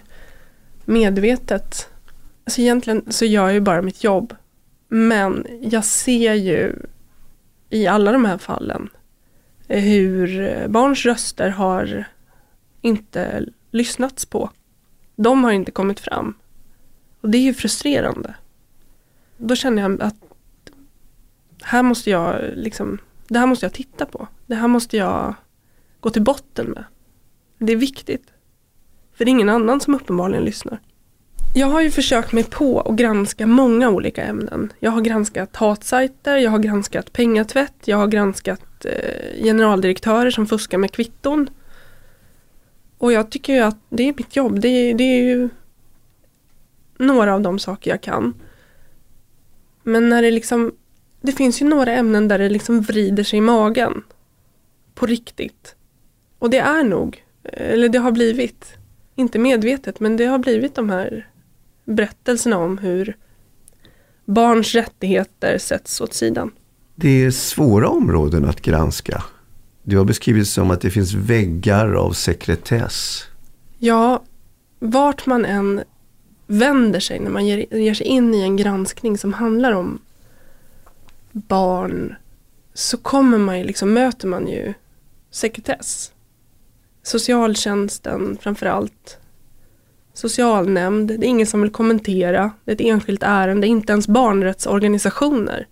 medvetet. 0.85 1.89
Alltså 2.43 2.61
egentligen 2.61 3.03
så 3.09 3.25
gör 3.25 3.43
jag 3.43 3.53
ju 3.53 3.59
bara 3.59 3.81
mitt 3.81 4.03
jobb. 4.03 4.35
Men 4.87 5.47
jag 5.61 5.85
ser 5.85 6.33
ju 6.33 6.75
i 7.69 7.87
alla 7.87 8.11
de 8.11 8.25
här 8.25 8.37
fallen 8.37 8.89
hur 9.67 10.67
barns 10.67 11.05
röster 11.05 11.49
har 11.49 12.05
inte 12.81 13.45
lyssnats 13.71 14.25
på. 14.25 14.49
De 15.15 15.43
har 15.43 15.51
inte 15.51 15.71
kommit 15.71 15.99
fram. 15.99 16.33
Och 17.21 17.29
det 17.29 17.37
är 17.37 17.41
ju 17.41 17.53
frustrerande. 17.53 18.35
Då 19.37 19.55
känner 19.55 19.81
jag 19.81 20.01
att 20.01 20.15
här 21.61 21.83
måste 21.83 22.09
jag 22.09 22.41
liksom, 22.55 22.97
det 23.27 23.39
här 23.39 23.47
måste 23.47 23.65
jag 23.65 23.73
titta 23.73 24.05
på. 24.05 24.27
Det 24.45 24.55
här 24.55 24.67
måste 24.67 24.97
jag 24.97 25.33
gå 25.99 26.09
till 26.09 26.23
botten 26.23 26.67
med. 26.69 26.83
Det 27.57 27.73
är 27.73 27.77
viktigt. 27.77 28.33
För 29.13 29.25
det 29.25 29.29
är 29.29 29.31
ingen 29.31 29.49
annan 29.49 29.81
som 29.81 29.95
uppenbarligen 29.95 30.43
lyssnar. 30.43 30.79
Jag 31.55 31.67
har 31.67 31.81
ju 31.81 31.91
försökt 31.91 32.31
mig 32.31 32.43
på 32.43 32.81
att 32.81 32.95
granska 32.95 33.47
många 33.47 33.89
olika 33.89 34.23
ämnen. 34.23 34.73
Jag 34.79 34.91
har 34.91 35.01
granskat 35.01 35.55
hatsajter, 35.55 36.37
jag 36.37 36.51
har 36.51 36.59
granskat 36.59 37.13
pengatvätt, 37.13 37.75
jag 37.85 37.97
har 37.97 38.07
granskat 38.07 38.61
Eh, 38.85 39.43
generaldirektörer 39.43 40.31
som 40.31 40.47
fuskar 40.47 40.77
med 40.77 40.91
kvitton. 40.91 41.49
Och 42.97 43.11
jag 43.11 43.31
tycker 43.31 43.53
ju 43.53 43.59
att 43.59 43.77
det 43.89 44.03
är 44.03 44.13
mitt 44.17 44.35
jobb. 44.35 44.59
Det 44.59 44.67
är, 44.67 44.93
det 44.93 45.03
är 45.03 45.23
ju 45.23 45.49
några 46.97 47.33
av 47.33 47.41
de 47.41 47.59
saker 47.59 47.91
jag 47.91 48.01
kan. 48.01 48.33
Men 49.83 50.09
när 50.09 50.21
det 50.21 50.31
liksom 50.31 50.71
det 51.25 51.31
finns 51.31 51.61
ju 51.61 51.65
några 51.65 51.93
ämnen 51.93 52.27
där 52.27 52.39
det 52.39 52.49
liksom 52.49 52.81
vrider 52.81 53.23
sig 53.23 53.37
i 53.37 53.41
magen. 53.41 54.03
På 54.93 55.05
riktigt. 55.05 55.75
Och 56.39 56.49
det 56.49 56.59
är 56.59 56.83
nog, 56.83 57.23
eh, 57.43 57.71
eller 57.71 57.89
det 57.89 57.99
har 57.99 58.11
blivit, 58.11 58.73
inte 59.15 59.39
medvetet, 59.39 59.99
men 59.99 60.17
det 60.17 60.25
har 60.25 60.39
blivit 60.39 60.75
de 60.75 60.89
här 60.89 61.29
berättelserna 61.85 62.57
om 62.57 62.77
hur 62.77 63.17
barns 64.25 64.75
rättigheter 64.75 65.57
sätts 65.57 66.01
åt 66.01 66.13
sidan. 66.13 66.51
Det 66.95 67.25
är 67.25 67.31
svåra 67.31 67.89
områden 67.89 68.45
att 68.45 68.61
granska. 68.61 69.23
Du 69.83 69.97
har 69.97 70.05
beskrivit 70.05 70.41
det 70.41 70.45
som 70.45 70.71
att 70.71 70.81
det 70.81 70.89
finns 70.89 71.13
väggar 71.13 71.93
av 71.93 72.11
sekretess. 72.11 73.23
Ja, 73.79 74.23
vart 74.79 75.25
man 75.25 75.45
än 75.45 75.83
vänder 76.47 76.99
sig 76.99 77.19
när 77.19 77.29
man 77.29 77.45
ger, 77.45 77.75
ger 77.75 77.93
sig 77.93 78.07
in 78.07 78.33
i 78.33 78.41
en 78.41 78.57
granskning 78.57 79.17
som 79.17 79.33
handlar 79.33 79.71
om 79.71 79.99
barn 81.31 82.15
så 82.73 82.97
kommer 82.97 83.37
man 83.37 83.59
ju 83.59 83.63
liksom, 83.63 83.93
möter 83.93 84.27
man 84.27 84.47
ju 84.47 84.73
sekretess. 85.31 86.11
Socialtjänsten 87.03 88.37
framförallt. 88.41 89.17
Socialnämnd, 90.13 91.07
det 91.07 91.25
är 91.25 91.29
ingen 91.29 91.47
som 91.47 91.61
vill 91.61 91.71
kommentera. 91.71 92.51
Det 92.65 92.71
är 92.71 92.75
ett 92.75 92.81
enskilt 92.81 93.23
ärende, 93.23 93.67
inte 93.67 93.93
ens 93.93 94.07
barnrättsorganisationer 94.07 95.67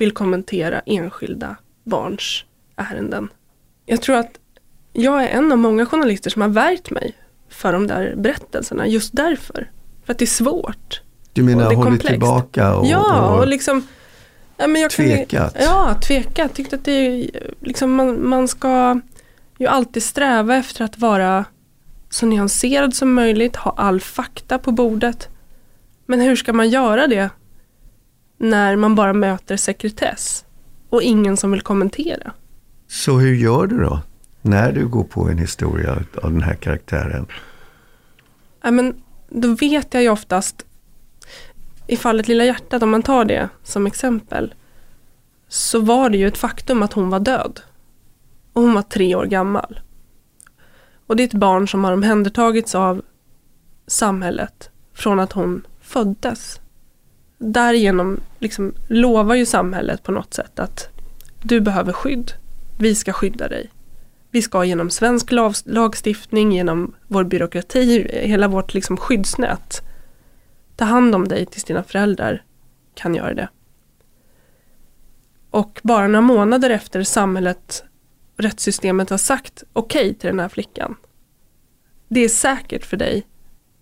vill 0.00 0.12
kommentera 0.12 0.80
enskilda 0.86 1.56
barns 1.84 2.44
ärenden. 2.76 3.28
Jag 3.86 4.02
tror 4.02 4.16
att 4.16 4.38
jag 4.92 5.24
är 5.24 5.28
en 5.28 5.52
av 5.52 5.58
många 5.58 5.86
journalister 5.86 6.30
som 6.30 6.42
har 6.42 6.48
värjt 6.48 6.90
mig 6.90 7.14
för 7.48 7.72
de 7.72 7.86
där 7.86 8.14
berättelserna 8.16 8.86
just 8.86 9.16
därför. 9.16 9.70
För 10.04 10.12
att 10.12 10.18
det 10.18 10.24
är 10.24 10.26
svårt. 10.26 11.00
Du 11.32 11.42
menar 11.42 11.74
hållit 11.74 12.06
tillbaka? 12.06 12.74
Och, 12.74 12.86
ja, 12.86 13.38
och 13.38 13.46
liksom 13.46 13.82
Ja, 14.56 14.66
men 14.66 14.82
jag 14.82 14.90
tvekat? 14.90 15.54
Kan, 15.54 15.64
ja, 15.64 15.94
tvekat. 16.02 16.54
Tyckte 16.54 16.76
att 16.76 16.84
det 16.84 16.92
är, 16.92 17.30
liksom, 17.60 17.94
man, 17.94 18.28
man 18.28 18.48
ska 18.48 19.00
ju 19.58 19.66
alltid 19.66 20.02
sträva 20.02 20.56
efter 20.56 20.84
att 20.84 20.98
vara 20.98 21.44
så 22.10 22.26
nyanserad 22.26 22.94
som 22.94 23.14
möjligt, 23.14 23.56
ha 23.56 23.74
all 23.76 24.00
fakta 24.00 24.58
på 24.58 24.72
bordet. 24.72 25.28
Men 26.06 26.20
hur 26.20 26.36
ska 26.36 26.52
man 26.52 26.70
göra 26.70 27.06
det 27.06 27.30
när 28.40 28.76
man 28.76 28.94
bara 28.94 29.12
möter 29.12 29.56
sekretess 29.56 30.44
och 30.88 31.02
ingen 31.02 31.36
som 31.36 31.50
vill 31.50 31.60
kommentera? 31.60 32.32
Så 32.88 33.18
hur 33.18 33.34
gör 33.34 33.66
du 33.66 33.80
då? 33.80 34.00
När 34.42 34.72
du 34.72 34.88
går 34.88 35.04
på 35.04 35.28
en 35.28 35.38
historia 35.38 36.04
av 36.22 36.32
den 36.32 36.42
här 36.42 36.54
karaktären? 36.54 37.26
Ja, 38.62 38.70
men 38.70 39.02
då 39.28 39.54
vet 39.54 39.94
jag 39.94 40.02
ju 40.02 40.08
oftast 40.08 40.66
i 41.86 41.96
fallet 41.96 42.28
Lilla 42.28 42.44
hjärtat, 42.44 42.82
om 42.82 42.90
man 42.90 43.02
tar 43.02 43.24
det 43.24 43.48
som 43.62 43.86
exempel, 43.86 44.54
så 45.48 45.80
var 45.80 46.10
det 46.10 46.18
ju 46.18 46.26
ett 46.26 46.38
faktum 46.38 46.82
att 46.82 46.92
hon 46.92 47.10
var 47.10 47.20
död. 47.20 47.60
Och 48.52 48.62
hon 48.62 48.74
var 48.74 48.82
tre 48.82 49.14
år 49.14 49.24
gammal. 49.26 49.80
Och 51.06 51.16
det 51.16 51.22
är 51.22 51.26
ett 51.26 51.34
barn 51.34 51.68
som 51.68 51.84
har 51.84 51.92
omhändertagits 51.92 52.74
av 52.74 53.02
samhället 53.86 54.70
från 54.94 55.20
att 55.20 55.32
hon 55.32 55.66
föddes. 55.80 56.59
Därigenom 57.42 58.20
liksom 58.38 58.74
lovar 58.88 59.34
ju 59.34 59.46
samhället 59.46 60.02
på 60.02 60.12
något 60.12 60.34
sätt 60.34 60.58
att 60.58 60.88
du 61.42 61.60
behöver 61.60 61.92
skydd. 61.92 62.32
Vi 62.78 62.94
ska 62.94 63.12
skydda 63.12 63.48
dig. 63.48 63.70
Vi 64.30 64.42
ska 64.42 64.64
genom 64.64 64.90
svensk 64.90 65.30
lagstiftning, 65.64 66.52
genom 66.52 66.94
vår 67.06 67.24
byråkrati, 67.24 68.10
hela 68.12 68.48
vårt 68.48 68.74
liksom 68.74 68.96
skyddsnät 68.96 69.82
ta 70.76 70.84
hand 70.84 71.14
om 71.14 71.28
dig 71.28 71.46
tills 71.46 71.64
dina 71.64 71.82
föräldrar 71.82 72.44
kan 72.94 73.14
göra 73.14 73.34
det. 73.34 73.48
Och 75.50 75.80
bara 75.82 76.06
några 76.06 76.20
månader 76.20 76.70
efter 76.70 77.02
samhället, 77.02 77.84
rättssystemet 78.36 79.10
har 79.10 79.18
sagt 79.18 79.64
okej 79.72 80.00
okay 80.00 80.14
till 80.14 80.30
den 80.30 80.40
här 80.40 80.48
flickan. 80.48 80.96
Det 82.08 82.20
är 82.20 82.28
säkert 82.28 82.84
för 82.84 82.96
dig, 82.96 83.26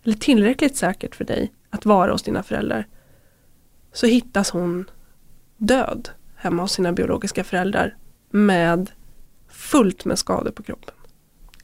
eller 0.04 0.16
tillräckligt 0.16 0.76
säkert 0.76 1.14
för 1.14 1.24
dig 1.24 1.52
att 1.70 1.86
vara 1.86 2.12
hos 2.12 2.22
dina 2.22 2.42
föräldrar. 2.42 2.86
Så 3.92 4.06
hittas 4.06 4.50
hon 4.50 4.90
död 5.56 6.08
hemma 6.36 6.62
hos 6.62 6.72
sina 6.72 6.92
biologiska 6.92 7.44
föräldrar 7.44 7.96
med 8.30 8.90
fullt 9.48 10.04
med 10.04 10.18
skador 10.18 10.50
på 10.50 10.62
kroppen. 10.62 10.94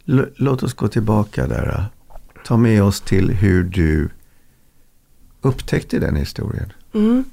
L 0.06 0.26
låt 0.36 0.62
oss 0.62 0.74
gå 0.74 0.88
tillbaka 0.88 1.46
där. 1.46 1.84
Ta 2.44 2.56
med 2.56 2.82
oss 2.82 3.00
till 3.00 3.30
hur 3.30 3.64
du 3.64 4.10
upptäckte 5.40 5.98
den 5.98 6.16
historien? 6.16 6.72
Mm. 6.94 7.24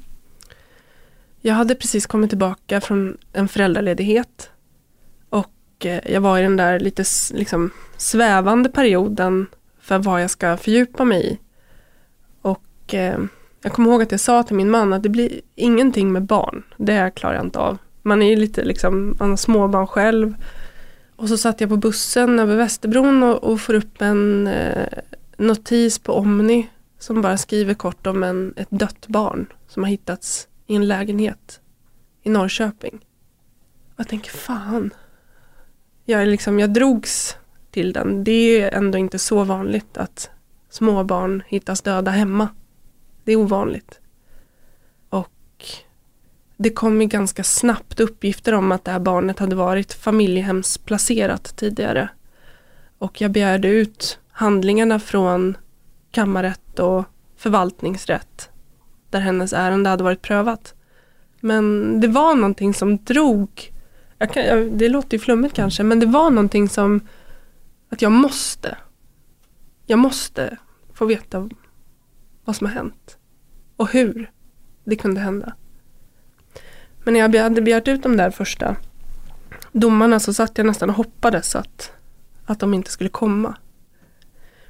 Jag 1.42 1.54
hade 1.54 1.76
precis 1.76 2.06
kommit 2.06 2.30
tillbaka 2.30 2.82
från 2.82 3.18
en 3.34 3.48
föräldraledighet. 3.48 4.50
Och 5.30 5.86
eh, 5.86 6.12
jag 6.12 6.22
var 6.22 6.40
i 6.40 6.42
den 6.42 6.58
där 6.58 6.80
lite 6.80 7.04
liksom, 7.34 7.72
svävande 7.98 8.70
perioden 8.70 9.48
för 9.80 10.00
vad 10.00 10.24
jag 10.24 10.30
ska 10.30 10.58
fördjupa 10.58 11.06
mig 11.06 11.32
i. 11.32 11.40
Och 12.42 12.94
eh, 12.94 13.20
jag 13.64 13.74
kommer 13.74 13.90
ihåg 13.90 14.02
att 14.02 14.12
jag 14.12 14.20
sa 14.20 14.44
till 14.44 14.56
min 14.56 14.70
man 14.70 14.94
att 14.94 15.04
det 15.04 15.10
blir 15.10 15.42
ingenting 15.56 16.12
med 16.12 16.24
barn. 16.24 16.64
Det 16.78 17.12
klarar 17.16 17.36
jag 17.36 17.46
inte 17.46 17.60
av. 17.60 17.78
Man 18.02 18.22
är 18.22 18.30
ju 18.30 18.36
lite 18.36 18.64
liksom, 18.64 19.16
man 19.20 19.30
har 19.30 19.38
småbarn 19.38 19.88
själv. 19.88 20.36
Och 21.16 21.28
så 21.28 21.38
satt 21.38 21.62
jag 21.62 21.70
på 21.70 21.78
bussen 21.78 22.40
över 22.40 22.56
Västerbron 22.56 23.24
och, 23.24 23.44
och 23.44 23.62
får 23.62 23.74
upp 23.74 24.02
en 24.02 24.48
eh, 24.48 24.88
notis 25.38 26.00
på 26.00 26.14
Omni 26.14 26.70
som 27.00 27.22
bara 27.22 27.38
skriver 27.38 27.74
kort 27.74 28.08
om 28.08 28.24
en, 28.24 28.54
ett 28.56 28.68
dött 28.70 29.08
barn 29.08 29.46
som 29.68 29.84
har 29.84 29.90
hittats 29.90 30.48
i 30.68 30.76
en 30.76 30.88
lägenhet 30.88 31.62
i 32.24 32.30
Norrköping. 32.30 32.96
Och 33.94 34.00
jag 34.00 34.08
tänker, 34.08 34.32
fan. 34.32 34.94
Jag, 36.06 36.28
liksom, 36.28 36.60
jag 36.60 36.74
drogs 36.74 37.38
till 37.72 37.94
den. 37.94 38.24
Det 38.24 38.62
är 38.62 38.72
ändå 38.72 38.98
inte 38.98 39.20
så 39.20 39.44
vanligt 39.44 39.98
att 39.98 40.30
småbarn 40.70 41.44
hittas 41.48 41.82
döda 41.82 42.12
hemma. 42.12 42.50
Det 43.24 43.32
är 43.32 43.36
ovanligt. 43.36 44.00
Och 45.10 45.66
det 46.58 46.70
kom 46.70 47.02
ju 47.02 47.08
ganska 47.08 47.44
snabbt 47.44 48.00
uppgifter 48.00 48.54
om 48.54 48.72
att 48.72 48.86
det 48.86 48.92
här 48.92 49.00
barnet 49.00 49.40
hade 49.40 49.56
varit 49.56 49.94
familjehemsplacerat 49.94 51.56
tidigare. 51.56 52.10
Och 52.98 53.22
jag 53.22 53.32
begärde 53.32 53.68
ut 53.68 54.20
handlingarna 54.32 55.00
från 55.00 55.58
kammarrätt 56.12 56.80
och 56.80 57.06
förvaltningsrätt 57.38 58.50
där 59.10 59.20
hennes 59.20 59.54
ärende 59.54 59.90
hade 59.90 60.04
varit 60.04 60.22
prövat. 60.22 60.74
Men 61.40 61.96
det 62.02 62.08
var 62.08 62.36
någonting 62.36 62.74
som 62.74 63.04
drog, 63.04 63.72
kan, 64.34 64.44
jag, 64.44 64.72
det 64.72 64.90
låter 64.90 65.18
ju 65.18 65.20
flummigt 65.20 65.56
kanske, 65.56 65.84
men 65.84 66.00
det 66.00 66.06
var 66.06 66.30
någonting 66.30 66.70
som 66.70 67.02
att 67.90 68.02
jag 68.02 68.12
måste, 68.12 68.78
jag 69.86 70.00
måste 70.00 70.58
få 70.94 71.06
veta 71.06 71.50
vad 72.46 72.56
som 72.56 72.68
har 72.68 72.74
hänt 72.74 73.18
och 73.76 73.92
hur 73.92 74.32
det 74.84 74.96
kunde 74.96 75.22
hända. 75.22 75.54
Men 77.04 77.14
när 77.14 77.20
jag 77.20 77.44
hade 77.44 77.62
begärt 77.62 77.88
ut 77.88 78.04
de 78.04 78.18
där 78.18 78.32
första 78.32 78.76
domarna 79.72 80.20
så 80.20 80.34
satt 80.34 80.58
jag 80.58 80.68
nästan 80.68 80.90
och 80.90 80.96
hoppades 80.96 81.56
att, 81.56 81.92
att 82.46 82.60
de 82.60 82.74
inte 82.74 82.92
skulle 82.92 83.10
komma. 83.10 83.56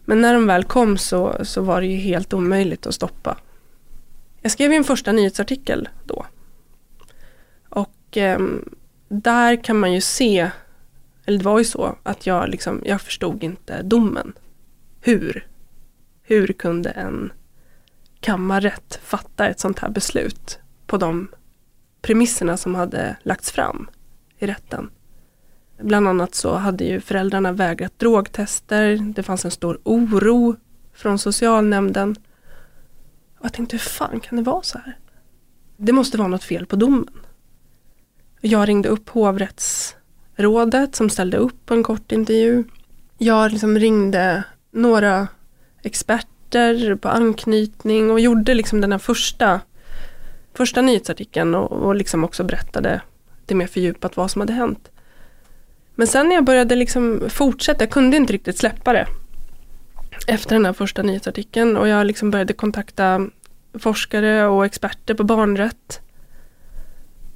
Men 0.05 0.21
när 0.21 0.33
de 0.33 0.47
väl 0.47 0.63
kom 0.63 0.97
så, 0.97 1.45
så 1.45 1.61
var 1.61 1.81
det 1.81 1.87
ju 1.87 1.97
helt 1.97 2.33
omöjligt 2.33 2.87
att 2.87 2.95
stoppa. 2.95 3.37
Jag 4.41 4.51
skrev 4.51 4.71
en 4.71 4.83
första 4.83 5.11
nyhetsartikel 5.11 5.89
då. 6.05 6.25
Och 7.69 8.17
eh, 8.17 8.39
där 9.07 9.63
kan 9.63 9.79
man 9.79 9.93
ju 9.93 10.01
se, 10.01 10.51
eller 11.25 11.37
det 11.37 11.45
var 11.45 11.59
ju 11.59 11.65
så 11.65 11.95
att 12.03 12.27
jag 12.27 12.49
liksom, 12.49 12.81
jag 12.85 13.01
förstod 13.01 13.43
inte 13.43 13.81
domen. 13.81 14.33
Hur? 15.01 15.47
Hur 16.23 16.47
kunde 16.47 16.89
en 16.89 17.31
kammarrätt 18.21 18.99
fatta 19.03 19.47
ett 19.47 19.59
sånt 19.59 19.79
här 19.79 19.89
beslut 19.89 20.59
på 20.87 20.97
de 20.97 21.27
premisserna 22.01 22.57
som 22.57 22.75
hade 22.75 23.15
lagts 23.23 23.51
fram 23.51 23.89
i 24.37 24.47
rätten? 24.47 24.89
Bland 25.81 26.07
annat 26.07 26.35
så 26.35 26.55
hade 26.55 26.83
ju 26.83 27.01
föräldrarna 27.01 27.51
vägrat 27.51 27.99
drogtester. 27.99 29.13
Det 29.15 29.23
fanns 29.23 29.45
en 29.45 29.51
stor 29.51 29.79
oro 29.83 30.55
från 30.93 31.19
socialnämnden. 31.19 32.15
Och 33.39 33.45
jag 33.45 33.53
tänkte, 33.53 33.75
hur 33.75 33.79
fan 33.79 34.19
kan 34.19 34.37
det 34.37 34.43
vara 34.43 34.61
så 34.63 34.77
här? 34.77 34.97
Det 35.77 35.91
måste 35.93 36.17
vara 36.17 36.27
något 36.27 36.43
fel 36.43 36.65
på 36.65 36.75
domen. 36.75 37.19
Jag 38.41 38.69
ringde 38.69 38.89
upp 38.89 39.09
hovrättsrådet 39.09 40.95
som 40.95 41.09
ställde 41.09 41.37
upp 41.37 41.65
på 41.65 41.73
en 41.73 41.83
kort 41.83 42.11
intervju. 42.11 42.63
Jag 43.17 43.51
liksom 43.51 43.79
ringde 43.79 44.43
några 44.71 45.27
experter 45.83 46.31
på 47.01 47.10
anknytning 47.10 48.12
och 48.12 48.20
gjorde 48.20 48.53
liksom 48.53 48.81
den 48.81 48.91
här 48.91 49.00
första, 49.00 49.60
första 50.53 50.81
nyhetsartikeln 50.81 51.55
och, 51.55 51.72
och 51.72 51.96
liksom 51.96 52.24
också 52.24 52.43
berättade 52.43 53.01
lite 53.39 53.55
mer 53.55 53.67
fördjupat 53.67 54.17
vad 54.17 54.31
som 54.31 54.41
hade 54.41 54.53
hänt. 54.53 54.91
Men 55.96 56.08
sen 56.08 56.27
när 56.27 56.36
jag 56.36 56.46
började 56.46 56.75
liksom 56.75 57.22
fortsätta, 57.29 57.84
jag 57.84 57.91
kunde 57.91 58.17
inte 58.17 58.34
riktigt 58.34 58.58
släppa 58.58 58.93
det. 58.93 59.08
Efter 60.27 60.55
den 60.55 60.65
här 60.65 60.74
första 60.74 61.01
nyhetsartikeln 61.01 61.77
och 61.77 61.88
jag 61.88 62.08
liksom 62.08 62.31
började 62.31 62.53
kontakta 62.53 63.27
forskare 63.79 64.46
och 64.46 64.65
experter 64.65 65.13
på 65.13 65.24
barnrätt. 65.24 66.01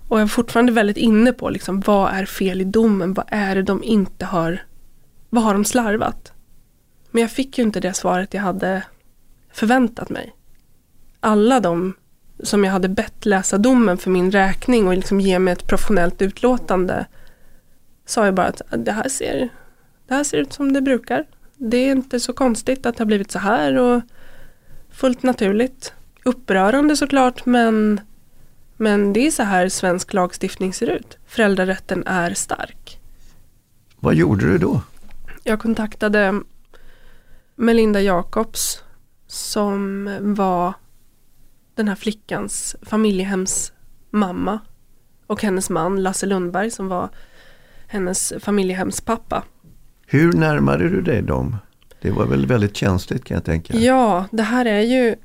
Och 0.07 0.19
jag 0.19 0.23
är 0.23 0.27
fortfarande 0.27 0.71
väldigt 0.71 0.97
inne 0.97 1.33
på 1.33 1.49
liksom, 1.49 1.79
vad 1.79 2.13
är 2.13 2.25
fel 2.25 2.61
i 2.61 2.63
domen, 2.63 3.13
vad 3.13 3.25
är 3.27 3.55
det 3.55 3.63
de 3.63 3.83
inte 3.83 4.25
har, 4.25 4.63
vad 5.29 5.43
har 5.43 5.53
de 5.53 5.65
slarvat? 5.65 6.33
Men 7.11 7.21
jag 7.21 7.31
fick 7.31 7.57
ju 7.57 7.63
inte 7.63 7.79
det 7.79 7.93
svaret 7.93 8.33
jag 8.33 8.41
hade 8.41 8.83
förväntat 9.55 10.09
mig. 10.09 10.35
Alla 11.19 11.59
de 11.59 11.93
som 12.39 12.63
jag 12.63 12.71
hade 12.71 12.89
bett 12.89 13.25
läsa 13.25 13.57
domen 13.57 13.97
för 13.97 14.09
min 14.09 14.31
räkning 14.31 14.87
och 14.87 14.95
liksom 14.95 15.21
ge 15.21 15.39
mig 15.39 15.51
ett 15.51 15.67
professionellt 15.67 16.21
utlåtande 16.21 17.05
sa 18.05 18.25
jag 18.25 18.35
bara 18.35 18.47
att 18.47 18.61
det 18.69 18.91
här 18.91 19.09
ser, 19.09 19.49
det 20.07 20.13
här 20.13 20.23
ser 20.23 20.37
ut 20.37 20.53
som 20.53 20.73
det 20.73 20.81
brukar. 20.81 21.25
Det 21.57 21.77
är 21.77 21.91
inte 21.91 22.19
så 22.19 22.33
konstigt 22.33 22.85
att 22.85 22.97
det 22.97 23.01
har 23.01 23.05
blivit 23.05 23.31
så 23.31 23.39
här 23.39 23.77
och 23.77 24.01
fullt 24.89 25.23
naturligt. 25.23 25.93
Upprörande 26.25 26.95
såklart 26.95 27.45
men, 27.45 28.01
men 28.77 29.13
det 29.13 29.27
är 29.27 29.31
så 29.31 29.43
här 29.43 29.69
svensk 29.69 30.13
lagstiftning 30.13 30.73
ser 30.73 30.87
ut. 30.87 31.17
Föräldrarätten 31.25 32.03
är 32.07 32.33
stark. 32.33 32.99
Vad 33.99 34.15
gjorde 34.15 34.45
du 34.45 34.57
då? 34.57 34.81
Jag 35.43 35.59
kontaktade 35.59 36.41
Melinda 37.55 38.01
Jacobs 38.01 38.84
som 39.27 40.09
var 40.21 40.73
den 41.75 41.87
här 41.87 41.95
flickans 41.95 42.75
familjehemsmamma 42.81 44.59
och 45.27 45.43
hennes 45.43 45.69
man 45.69 46.03
Lasse 46.03 46.25
Lundberg 46.25 46.71
som 46.71 46.87
var 46.87 47.09
hennes 47.87 48.33
familjehemspappa. 48.39 49.43
Hur 50.07 50.33
närmade 50.33 50.89
du 50.89 51.01
dig 51.01 51.21
dem? 51.21 51.57
Det 52.01 52.11
var 52.11 52.25
väl 52.25 52.45
väldigt 52.45 52.75
känsligt 52.75 53.25
kan 53.25 53.35
jag 53.35 53.43
tänka. 53.43 53.77
Ja, 53.77 54.25
det 54.31 54.43
här 54.43 54.65
är 54.65 54.81
ju 54.81 55.15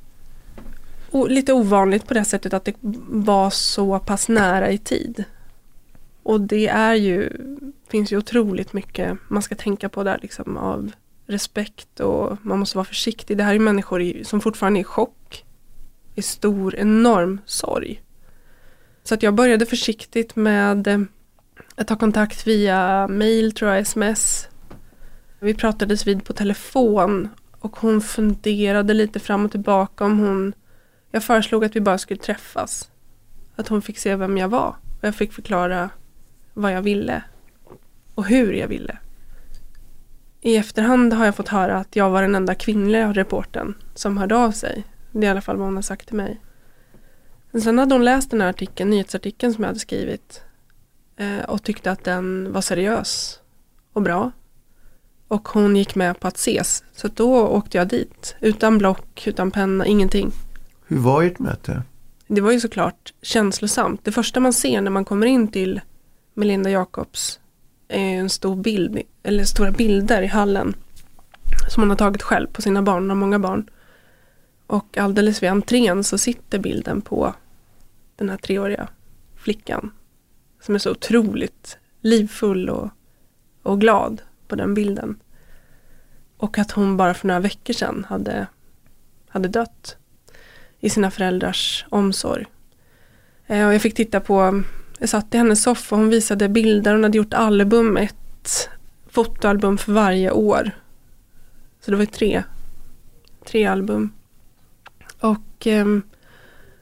lite 1.28 1.52
ovanligt 1.52 2.06
på 2.06 2.14
det 2.14 2.24
sättet 2.24 2.54
att 2.54 2.64
det 2.64 2.74
var 3.08 3.50
så 3.50 3.98
pass 3.98 4.28
nära 4.28 4.70
i 4.70 4.78
tid. 4.78 5.24
Och 6.22 6.40
det 6.40 6.68
är 6.68 6.94
ju, 6.94 7.30
finns 7.88 8.12
ju 8.12 8.16
otroligt 8.16 8.72
mycket 8.72 9.18
man 9.28 9.42
ska 9.42 9.54
tänka 9.54 9.88
på 9.88 10.02
där 10.02 10.18
liksom 10.22 10.56
av 10.56 10.92
respekt 11.30 12.00
och 12.00 12.38
man 12.42 12.58
måste 12.58 12.76
vara 12.76 12.84
försiktig. 12.84 13.36
Det 13.36 13.44
här 13.44 13.54
är 13.54 13.58
människor 13.58 14.24
som 14.24 14.40
fortfarande 14.40 14.78
är 14.78 14.80
i 14.80 14.84
chock, 14.84 15.44
i 16.14 16.22
stor, 16.22 16.76
enorm 16.76 17.40
sorg. 17.46 18.02
Så 19.02 19.14
att 19.14 19.22
jag 19.22 19.34
började 19.34 19.66
försiktigt 19.66 20.36
med 20.36 20.86
eh, 20.86 21.00
att 21.74 21.88
ta 21.88 21.96
kontakt 21.96 22.46
via 22.46 23.08
mail, 23.08 23.52
tror 23.52 23.70
jag, 23.70 23.80
sms. 23.80 24.48
Vi 25.38 25.54
pratades 25.54 26.06
vid 26.06 26.24
på 26.24 26.32
telefon 26.32 27.28
och 27.60 27.76
hon 27.76 28.00
funderade 28.00 28.94
lite 28.94 29.20
fram 29.20 29.44
och 29.44 29.50
tillbaka 29.50 30.04
om 30.04 30.18
hon 30.18 30.52
Jag 31.10 31.24
föreslog 31.24 31.64
att 31.64 31.76
vi 31.76 31.80
bara 31.80 31.98
skulle 31.98 32.20
träffas. 32.20 32.90
Att 33.56 33.68
hon 33.68 33.82
fick 33.82 33.98
se 33.98 34.16
vem 34.16 34.38
jag 34.38 34.48
var 34.48 34.76
och 35.00 35.06
jag 35.06 35.14
fick 35.14 35.32
förklara 35.32 35.90
vad 36.54 36.72
jag 36.72 36.82
ville 36.82 37.22
och 38.14 38.26
hur 38.26 38.52
jag 38.52 38.68
ville. 38.68 38.98
I 40.40 40.56
efterhand 40.56 41.12
har 41.12 41.24
jag 41.24 41.36
fått 41.36 41.48
höra 41.48 41.76
att 41.76 41.96
jag 41.96 42.10
var 42.10 42.22
den 42.22 42.34
enda 42.34 42.54
kvinnliga 42.54 43.12
reporten 43.12 43.74
som 43.94 44.16
hörde 44.16 44.36
av 44.36 44.50
sig. 44.50 44.84
Det 45.12 45.18
är 45.18 45.24
i 45.24 45.28
alla 45.28 45.40
fall 45.40 45.56
vad 45.56 45.66
hon 45.66 45.74
har 45.74 45.82
sagt 45.82 46.06
till 46.06 46.16
mig. 46.16 46.40
Men 47.50 47.62
sen 47.62 47.78
hade 47.78 47.94
hon 47.94 48.04
läst 48.04 48.30
den 48.30 48.40
här 48.40 48.48
artikeln, 48.48 48.90
nyhetsartikeln 48.90 49.54
som 49.54 49.64
jag 49.64 49.68
hade 49.68 49.80
skrivit 49.80 50.42
Eh, 51.20 51.44
och 51.44 51.62
tyckte 51.62 51.90
att 51.90 52.04
den 52.04 52.52
var 52.52 52.60
seriös 52.60 53.40
och 53.92 54.02
bra. 54.02 54.32
Och 55.28 55.48
hon 55.48 55.76
gick 55.76 55.94
med 55.94 56.20
på 56.20 56.28
att 56.28 56.36
ses. 56.36 56.84
Så 56.92 57.08
då 57.08 57.46
åkte 57.46 57.78
jag 57.78 57.88
dit. 57.88 58.36
Utan 58.40 58.78
block, 58.78 59.26
utan 59.26 59.50
penna, 59.50 59.86
ingenting. 59.86 60.32
Hur 60.86 60.98
var 60.98 61.22
ert 61.22 61.38
möte? 61.38 61.82
Det 62.26 62.40
var 62.40 62.52
ju 62.52 62.60
såklart 62.60 63.14
känslosamt. 63.22 64.04
Det 64.04 64.12
första 64.12 64.40
man 64.40 64.52
ser 64.52 64.80
när 64.80 64.90
man 64.90 65.04
kommer 65.04 65.26
in 65.26 65.48
till 65.48 65.80
Melinda 66.34 66.70
Jacobs 66.70 67.40
en 67.90 68.28
stor 68.28 68.56
bild, 68.56 69.02
eller 69.22 69.44
stora 69.44 69.70
bilder 69.70 70.22
i 70.22 70.26
hallen. 70.26 70.74
Som 71.68 71.82
hon 71.82 71.90
har 71.90 71.96
tagit 71.96 72.22
själv 72.22 72.46
på 72.46 72.62
sina 72.62 72.82
barn, 72.82 73.02
hon 73.02 73.10
har 73.10 73.16
många 73.16 73.38
barn. 73.38 73.70
Och 74.66 74.98
alldeles 74.98 75.42
vid 75.42 75.50
entrén 75.50 76.04
så 76.04 76.18
sitter 76.18 76.58
bilden 76.58 77.00
på 77.00 77.34
den 78.16 78.30
här 78.30 78.36
treåriga 78.36 78.88
flickan 79.36 79.90
som 80.60 80.74
är 80.74 80.78
så 80.78 80.90
otroligt 80.90 81.78
livfull 82.00 82.70
och, 82.70 82.88
och 83.62 83.80
glad 83.80 84.22
på 84.48 84.56
den 84.56 84.74
bilden. 84.74 85.20
Och 86.36 86.58
att 86.58 86.70
hon 86.70 86.96
bara 86.96 87.14
för 87.14 87.26
några 87.28 87.40
veckor 87.40 87.74
sedan 87.74 88.06
hade, 88.08 88.46
hade 89.28 89.48
dött 89.48 89.96
i 90.80 90.90
sina 90.90 91.10
föräldrars 91.10 91.86
omsorg. 91.88 92.46
Eh, 93.46 93.66
och 93.66 93.74
jag 93.74 93.82
fick 93.82 93.94
titta 93.94 94.20
på, 94.20 94.62
jag 95.00 95.08
satt 95.08 95.34
i 95.34 95.38
hennes 95.38 95.62
soffa 95.62 95.94
och 95.94 96.00
hon 96.00 96.10
visade 96.10 96.48
bilder, 96.48 96.92
hon 96.92 97.02
hade 97.02 97.18
gjort 97.18 97.34
album, 97.34 97.96
ett 97.96 98.68
fotoalbum 99.08 99.78
för 99.78 99.92
varje 99.92 100.30
år. 100.30 100.70
Så 101.80 101.90
det 101.90 101.96
var 101.96 102.04
tre, 102.04 102.42
tre 103.44 103.64
album. 103.66 104.12
Och 105.20 105.66
eh, 105.66 105.86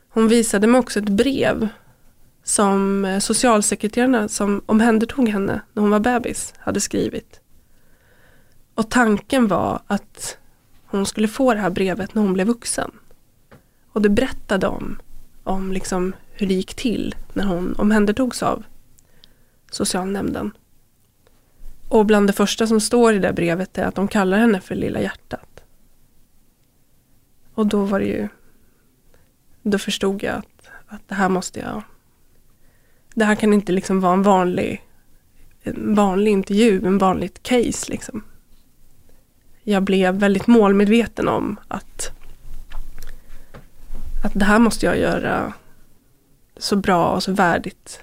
hon 0.08 0.28
visade 0.28 0.66
mig 0.66 0.78
också 0.78 0.98
ett 0.98 1.08
brev 1.08 1.68
som 2.44 3.04
eh, 3.04 3.18
socialsekreterarna 3.18 4.28
som 4.28 4.62
omhändertog 4.66 5.28
henne 5.28 5.60
när 5.72 5.80
hon 5.80 5.90
var 5.90 6.00
bebis 6.00 6.54
hade 6.58 6.80
skrivit. 6.80 7.40
Och 8.74 8.90
tanken 8.90 9.48
var 9.48 9.82
att 9.86 10.38
hon 10.86 11.06
skulle 11.06 11.28
få 11.28 11.54
det 11.54 11.60
här 11.60 11.70
brevet 11.70 12.14
när 12.14 12.22
hon 12.22 12.32
blev 12.32 12.46
vuxen. 12.46 12.90
Och 13.92 14.02
det 14.02 14.08
berättade 14.08 14.66
om, 14.66 14.98
om 15.44 15.72
liksom 15.72 16.12
hur 16.38 16.46
det 16.46 16.54
gick 16.54 16.74
till 16.74 17.14
när 17.32 17.44
hon 17.44 17.74
omhändertogs 17.78 18.42
av 18.42 18.64
socialnämnden. 19.70 20.52
Och 21.88 22.06
bland 22.06 22.26
det 22.26 22.32
första 22.32 22.66
som 22.66 22.80
står 22.80 23.14
i 23.14 23.18
det 23.18 23.32
brevet 23.32 23.78
är 23.78 23.84
att 23.84 23.94
de 23.94 24.08
kallar 24.08 24.38
henne 24.38 24.60
för 24.60 24.74
Lilla 24.74 25.00
hjärtat. 25.00 25.62
Och 27.54 27.66
då 27.66 27.84
var 27.84 28.00
det 28.00 28.06
ju 28.06 28.28
då 29.62 29.78
förstod 29.78 30.22
jag 30.22 30.34
att, 30.34 30.68
att 30.86 31.08
det 31.08 31.14
här 31.14 31.28
måste 31.28 31.60
jag 31.60 31.82
det 33.18 33.24
här 33.24 33.34
kan 33.34 33.52
inte 33.52 33.72
liksom 33.72 34.00
vara 34.00 34.12
en 34.12 34.22
vanlig, 34.22 34.82
en 35.62 35.94
vanlig 35.94 36.32
intervju, 36.32 36.86
en 36.86 36.98
vanligt 36.98 37.42
case 37.42 37.90
liksom. 37.92 38.24
Jag 39.62 39.82
blev 39.82 40.14
väldigt 40.14 40.46
målmedveten 40.46 41.28
om 41.28 41.60
att, 41.68 42.10
att 44.24 44.32
det 44.34 44.44
här 44.44 44.58
måste 44.58 44.86
jag 44.86 44.98
göra 44.98 45.52
så 46.58 46.76
bra 46.76 47.12
och 47.14 47.22
så 47.22 47.32
värdigt 47.32 48.00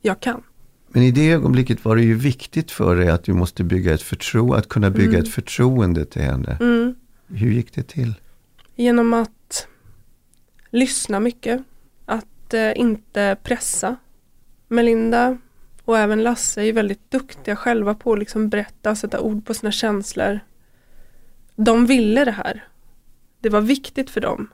jag 0.00 0.20
kan. 0.20 0.42
Men 0.88 1.02
i 1.02 1.10
det 1.10 1.32
ögonblicket 1.32 1.84
var 1.84 1.96
det 1.96 2.02
ju 2.02 2.14
viktigt 2.14 2.70
för 2.70 2.96
dig 2.96 3.08
att 3.08 3.24
du 3.24 3.32
måste 3.32 3.64
bygga 3.64 3.94
ett 3.94 4.02
förtroende, 4.02 4.56
att 4.56 4.68
kunna 4.68 4.90
bygga 4.90 5.08
mm. 5.08 5.22
ett 5.22 5.28
förtroende 5.28 6.04
till 6.04 6.22
henne. 6.22 6.56
Mm. 6.60 6.94
Hur 7.26 7.50
gick 7.50 7.74
det 7.74 7.82
till? 7.82 8.14
Genom 8.76 9.14
att 9.14 9.68
lyssna 10.70 11.20
mycket, 11.20 11.62
att 12.04 12.54
eh, 12.54 12.78
inte 12.78 13.36
pressa, 13.42 13.96
Melinda 14.68 15.38
och 15.84 15.98
även 15.98 16.22
Lasse 16.22 16.62
är 16.62 16.72
väldigt 16.72 17.10
duktiga 17.10 17.56
själva 17.56 17.94
på 17.94 18.12
att 18.12 18.18
liksom 18.18 18.48
berätta 18.48 18.90
och 18.90 18.98
sätta 18.98 19.20
ord 19.20 19.46
på 19.46 19.54
sina 19.54 19.72
känslor. 19.72 20.40
De 21.56 21.86
ville 21.86 22.24
det 22.24 22.30
här. 22.30 22.64
Det 23.40 23.48
var 23.48 23.60
viktigt 23.60 24.10
för 24.10 24.20
dem 24.20 24.48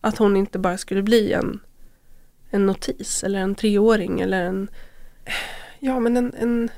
att 0.00 0.18
hon 0.18 0.36
inte 0.36 0.58
bara 0.58 0.78
skulle 0.78 1.02
bli 1.02 1.32
en, 1.32 1.60
en 2.50 2.66
notis 2.66 3.24
eller 3.24 3.38
en 3.38 3.54
treåring 3.54 4.20
eller 4.20 4.44
en, 4.44 4.68
ja 5.80 6.00
men 6.00 6.16
en, 6.16 6.34
en 6.38 6.70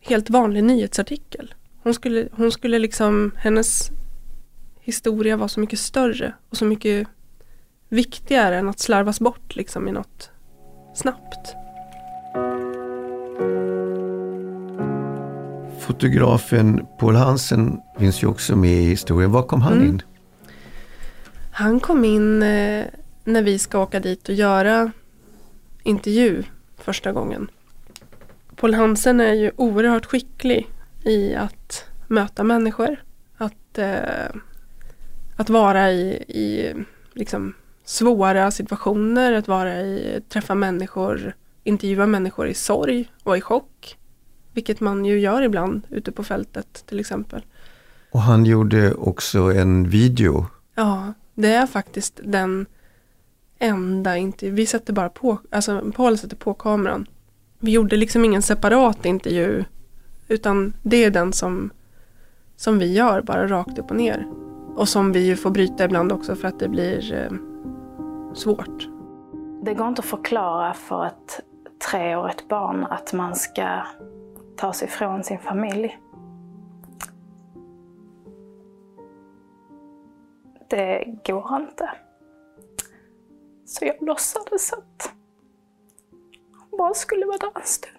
helt 0.00 0.30
vanlig 0.30 0.64
nyhetsartikel. 0.64 1.54
Hon 1.82 1.94
skulle, 1.94 2.28
hon 2.32 2.52
skulle 2.52 2.78
liksom, 2.78 3.32
hennes 3.36 3.90
historia 4.80 5.36
var 5.36 5.48
så 5.48 5.60
mycket 5.60 5.78
större 5.78 6.32
och 6.50 6.56
så 6.56 6.64
mycket 6.64 7.08
viktigare 7.88 8.58
än 8.58 8.68
att 8.68 8.78
slarvas 8.78 9.20
bort 9.20 9.56
liksom 9.56 9.88
i 9.88 9.92
något 9.92 10.30
snabbt. 10.94 11.54
Fotografen 15.80 16.86
Paul 16.98 17.16
Hansen 17.16 17.80
finns 17.98 18.22
ju 18.22 18.26
också 18.26 18.56
med 18.56 18.82
i 18.82 18.88
historien. 18.88 19.32
Var 19.32 19.42
kom 19.42 19.62
han 19.62 19.72
mm. 19.72 19.88
in? 19.88 20.02
Han 21.50 21.80
kom 21.80 22.04
in 22.04 22.42
eh, 22.42 22.84
när 23.24 23.42
vi 23.42 23.58
ska 23.58 23.78
åka 23.78 24.00
dit 24.00 24.28
och 24.28 24.34
göra 24.34 24.92
intervju 25.82 26.42
första 26.76 27.12
gången. 27.12 27.50
Paul 28.56 28.74
Hansen 28.74 29.20
är 29.20 29.34
ju 29.34 29.50
oerhört 29.56 30.06
skicklig 30.06 30.68
i 31.04 31.34
att 31.34 31.84
möta 32.06 32.44
människor. 32.44 32.96
Att, 33.36 33.78
eh, 33.78 34.36
att 35.36 35.50
vara 35.50 35.92
i, 35.92 36.10
i 36.28 36.74
liksom 37.12 37.54
svåra 37.84 38.50
situationer, 38.50 39.32
att 39.32 39.48
vara 39.48 39.80
i, 39.80 40.20
träffa 40.28 40.54
människor, 40.54 41.34
intervjua 41.64 42.06
människor 42.06 42.48
i 42.48 42.54
sorg 42.54 43.10
och 43.22 43.36
i 43.36 43.40
chock. 43.40 43.96
Vilket 44.52 44.80
man 44.80 45.04
ju 45.04 45.20
gör 45.20 45.42
ibland 45.42 45.82
ute 45.90 46.12
på 46.12 46.24
fältet 46.24 46.84
till 46.86 47.00
exempel. 47.00 47.42
Och 48.10 48.20
han 48.20 48.44
gjorde 48.44 48.94
också 48.94 49.38
en 49.38 49.88
video. 49.88 50.46
Ja, 50.74 51.12
det 51.34 51.52
är 51.52 51.66
faktiskt 51.66 52.20
den 52.24 52.66
enda 53.60 54.16
intervju. 54.16 54.54
Vi 54.54 54.66
sätter 54.66 54.92
bara 54.92 55.08
på, 55.08 55.38
alltså 55.50 55.92
Paul 55.96 56.18
sätter 56.18 56.36
på 56.36 56.54
kameran. 56.54 57.06
Vi 57.58 57.70
gjorde 57.70 57.96
liksom 57.96 58.24
ingen 58.24 58.42
separat 58.42 59.04
intervju. 59.04 59.64
Utan 60.28 60.72
det 60.82 61.04
är 61.04 61.10
den 61.10 61.32
som, 61.32 61.70
som 62.56 62.78
vi 62.78 62.92
gör, 62.92 63.22
bara 63.22 63.46
rakt 63.46 63.78
upp 63.78 63.90
och 63.90 63.96
ner. 63.96 64.26
Och 64.76 64.88
som 64.88 65.12
vi 65.12 65.26
ju 65.26 65.36
får 65.36 65.50
bryta 65.50 65.84
ibland 65.84 66.12
också 66.12 66.36
för 66.36 66.48
att 66.48 66.58
det 66.58 66.68
blir 66.68 67.14
eh, 67.14 67.36
svårt. 68.34 68.88
Det 69.62 69.74
går 69.74 69.88
inte 69.88 70.00
att 70.00 70.06
förklara 70.06 70.74
för 70.74 71.06
ett 71.06 71.40
treårigt 71.90 72.48
barn 72.48 72.86
att 72.90 73.12
man 73.12 73.36
ska 73.36 73.82
ta 74.56 74.72
sig 74.72 74.88
ifrån 74.88 75.24
sin 75.24 75.38
familj. 75.38 75.98
Det 80.68 81.04
går 81.26 81.56
inte. 81.56 81.90
Så 83.70 83.84
jag 83.84 83.96
låtsades 84.00 84.72
att 84.72 85.12
hon 86.70 86.78
bara 86.78 86.94
skulle 86.94 87.26
vara 87.26 87.38
där 87.38 87.60
en 87.60 87.66
stund. 87.66 87.96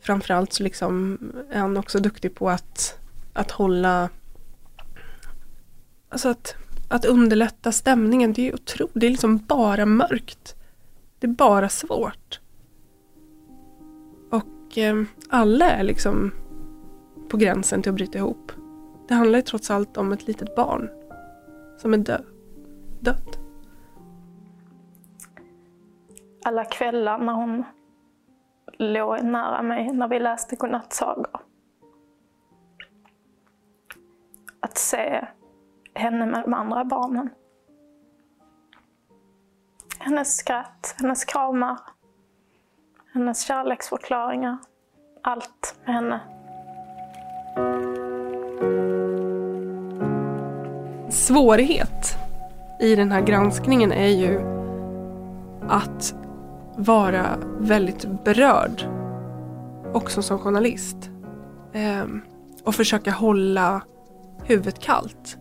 Framförallt 0.00 0.52
så 0.52 0.62
liksom 0.62 1.18
är 1.50 1.58
han 1.58 1.76
också 1.76 1.98
duktig 1.98 2.34
på 2.34 2.50
att, 2.50 2.98
att 3.32 3.50
hålla 3.50 4.08
Alltså 6.08 6.28
att, 6.28 6.54
att 6.88 7.04
underlätta 7.04 7.72
stämningen. 7.72 8.32
Det 8.32 8.48
är 8.48 8.54
otroligt. 8.54 8.94
Det 8.94 9.06
är 9.06 9.10
liksom 9.10 9.38
bara 9.38 9.86
mörkt. 9.86 10.54
Det 11.18 11.26
är 11.26 11.30
bara 11.32 11.68
svårt. 11.68 12.40
Eh, 14.76 15.02
alla 15.28 15.70
är 15.70 15.82
liksom 15.82 16.32
på 17.28 17.36
gränsen 17.36 17.82
till 17.82 17.90
att 17.90 17.96
bryta 17.96 18.18
ihop. 18.18 18.52
Det 19.08 19.14
handlar 19.14 19.38
ju 19.38 19.42
trots 19.42 19.70
allt 19.70 19.96
om 19.96 20.12
ett 20.12 20.26
litet 20.26 20.56
barn 20.56 20.88
som 21.78 21.94
är 21.94 21.98
dö 21.98 22.18
dött. 23.00 23.45
Alla 26.46 26.64
kvällar 26.64 27.18
när 27.18 27.32
hon 27.32 27.64
låg 28.78 29.22
nära 29.22 29.62
mig 29.62 29.92
när 29.92 30.08
vi 30.08 30.18
läste 30.18 30.56
godnattsagor. 30.56 31.40
Att 34.60 34.78
se 34.78 35.26
henne 35.94 36.26
med 36.26 36.42
de 36.42 36.54
andra 36.54 36.84
barnen. 36.84 37.30
Hennes 39.98 40.36
skratt, 40.36 40.94
hennes 40.98 41.24
kramar, 41.24 41.78
hennes 43.12 43.46
kärleksförklaringar. 43.46 44.58
Allt 45.22 45.80
med 45.84 45.94
henne. 45.94 46.20
Svårighet 51.10 52.16
i 52.80 52.96
den 52.96 53.12
här 53.12 53.20
granskningen 53.20 53.92
är 53.92 54.08
ju 54.08 54.40
att 55.68 56.25
vara 56.76 57.38
väldigt 57.58 58.24
berörd 58.24 58.82
också 59.92 60.22
som 60.22 60.38
journalist. 60.38 60.96
Ehm, 61.72 62.20
och 62.64 62.74
försöka 62.74 63.10
hålla 63.10 63.82
huvudet 64.44 64.78
kallt. 64.78 65.36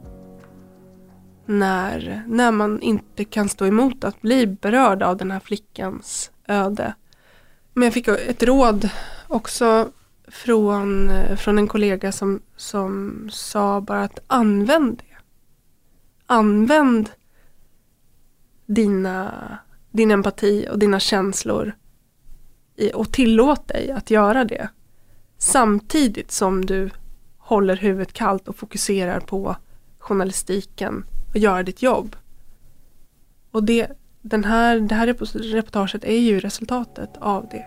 När, 1.45 2.23
när 2.27 2.51
man 2.51 2.81
inte 2.81 3.25
kan 3.25 3.49
stå 3.49 3.65
emot 3.65 4.03
att 4.03 4.21
bli 4.21 4.47
berörd 4.47 5.03
av 5.03 5.17
den 5.17 5.31
här 5.31 5.39
flickans 5.39 6.31
öde. 6.47 6.93
Men 7.73 7.83
jag 7.83 7.93
fick 7.93 8.07
ett 8.07 8.43
råd 8.43 8.89
också 9.27 9.89
från, 10.27 11.11
från 11.37 11.57
en 11.57 11.67
kollega 11.67 12.11
som, 12.11 12.41
som 12.55 13.27
sa 13.31 13.81
bara 13.81 14.03
att 14.03 14.19
använd 14.27 14.97
det. 14.97 15.17
Använd 16.25 17.09
dina, 18.65 19.31
din 19.95 20.11
empati 20.11 20.67
och 20.71 20.79
dina 20.79 20.99
känslor 20.99 21.71
och 22.93 23.11
tillåt 23.11 23.67
dig 23.67 23.91
att 23.91 24.11
göra 24.11 24.45
det. 24.45 24.69
Samtidigt 25.37 26.31
som 26.31 26.65
du 26.65 26.89
håller 27.37 27.75
huvudet 27.75 28.13
kallt 28.13 28.47
och 28.47 28.55
fokuserar 28.55 29.19
på 29.19 29.55
journalistiken 29.99 31.05
och 31.29 31.37
gör 31.37 31.63
ditt 31.63 31.81
jobb. 31.81 32.15
Och 33.51 33.63
det, 33.63 33.87
den 34.21 34.43
här, 34.43 34.79
det 34.79 34.95
här 34.95 35.07
reportaget 35.53 36.03
är 36.03 36.19
ju 36.19 36.39
resultatet 36.39 37.09
av 37.19 37.47
det. 37.51 37.65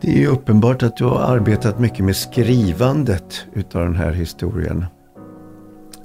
Det 0.00 0.10
är 0.10 0.18
ju 0.18 0.26
uppenbart 0.26 0.82
att 0.82 0.96
du 0.96 1.04
har 1.04 1.20
arbetat 1.20 1.80
mycket 1.80 2.04
med 2.04 2.16
skrivandet 2.16 3.46
utav 3.52 3.84
den 3.84 3.96
här 3.96 4.12
historien. 4.12 4.86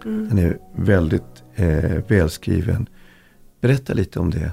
Mm. 0.05 0.29
Den 0.29 0.37
är 0.37 0.59
väldigt 0.75 1.43
eh, 1.55 2.03
välskriven. 2.07 2.89
Berätta 3.61 3.93
lite 3.93 4.19
om 4.19 4.29
det. 4.29 4.51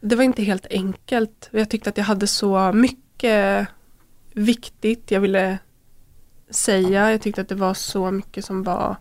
Det 0.00 0.16
var 0.16 0.24
inte 0.24 0.42
helt 0.42 0.66
enkelt. 0.70 1.48
Jag 1.52 1.70
tyckte 1.70 1.90
att 1.90 1.96
jag 1.96 2.04
hade 2.04 2.26
så 2.26 2.72
mycket 2.72 3.68
viktigt 4.32 5.10
jag 5.10 5.20
ville 5.20 5.58
säga. 6.50 7.10
Jag 7.10 7.20
tyckte 7.20 7.40
att 7.40 7.48
det 7.48 7.54
var 7.54 7.74
så 7.74 8.10
mycket 8.10 8.44
som 8.44 8.62
var 8.62 8.96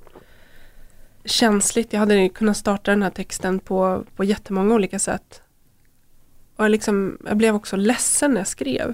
känsligt. 1.25 1.93
Jag 1.93 1.99
hade 1.99 2.29
kunnat 2.29 2.57
starta 2.57 2.91
den 2.91 3.03
här 3.03 3.09
texten 3.09 3.59
på, 3.59 4.03
på 4.15 4.23
jättemånga 4.23 4.75
olika 4.75 4.99
sätt. 4.99 5.41
Och 6.55 6.63
jag, 6.63 6.71
liksom, 6.71 7.17
jag 7.25 7.37
blev 7.37 7.55
också 7.55 7.75
ledsen 7.75 8.31
när 8.31 8.39
jag 8.39 8.47
skrev. 8.47 8.93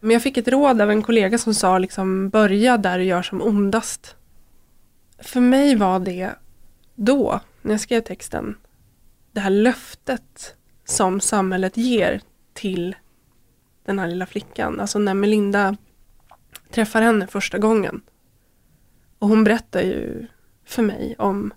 Men 0.00 0.10
jag 0.10 0.22
fick 0.22 0.36
ett 0.36 0.48
råd 0.48 0.80
av 0.80 0.90
en 0.90 1.02
kollega 1.02 1.38
som 1.38 1.54
sa 1.54 1.78
liksom 1.78 2.28
börja 2.28 2.78
där 2.78 2.98
du 2.98 3.04
gör 3.04 3.22
som 3.22 3.42
ondast. 3.42 4.16
För 5.20 5.40
mig 5.40 5.76
var 5.76 6.00
det 6.00 6.34
då, 6.94 7.40
när 7.62 7.70
jag 7.70 7.80
skrev 7.80 8.00
texten, 8.00 8.56
det 9.32 9.40
här 9.40 9.50
löftet 9.50 10.56
som 10.84 11.20
samhället 11.20 11.76
ger 11.76 12.20
till 12.52 12.96
den 13.84 13.98
här 13.98 14.08
lilla 14.08 14.26
flickan. 14.26 14.80
Alltså 14.80 14.98
när 14.98 15.14
Melinda 15.14 15.76
träffar 16.70 17.02
henne 17.02 17.26
första 17.26 17.58
gången 17.58 18.02
Och 19.18 19.28
hon 19.28 19.44
berättar 19.44 19.80
ju 19.80 20.26
för 20.64 20.82
mig 20.82 21.14
om 21.18 21.52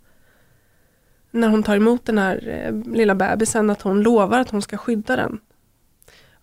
när 1.31 1.49
hon 1.49 1.63
tar 1.63 1.75
emot 1.75 2.05
den 2.05 2.17
här 2.17 2.47
eh, 2.47 2.93
lilla 2.93 3.15
bebisen 3.15 3.69
att 3.69 3.81
hon 3.81 4.01
lovar 4.01 4.39
att 4.39 4.49
hon 4.49 4.61
ska 4.61 4.77
skydda 4.77 5.15
den. 5.15 5.39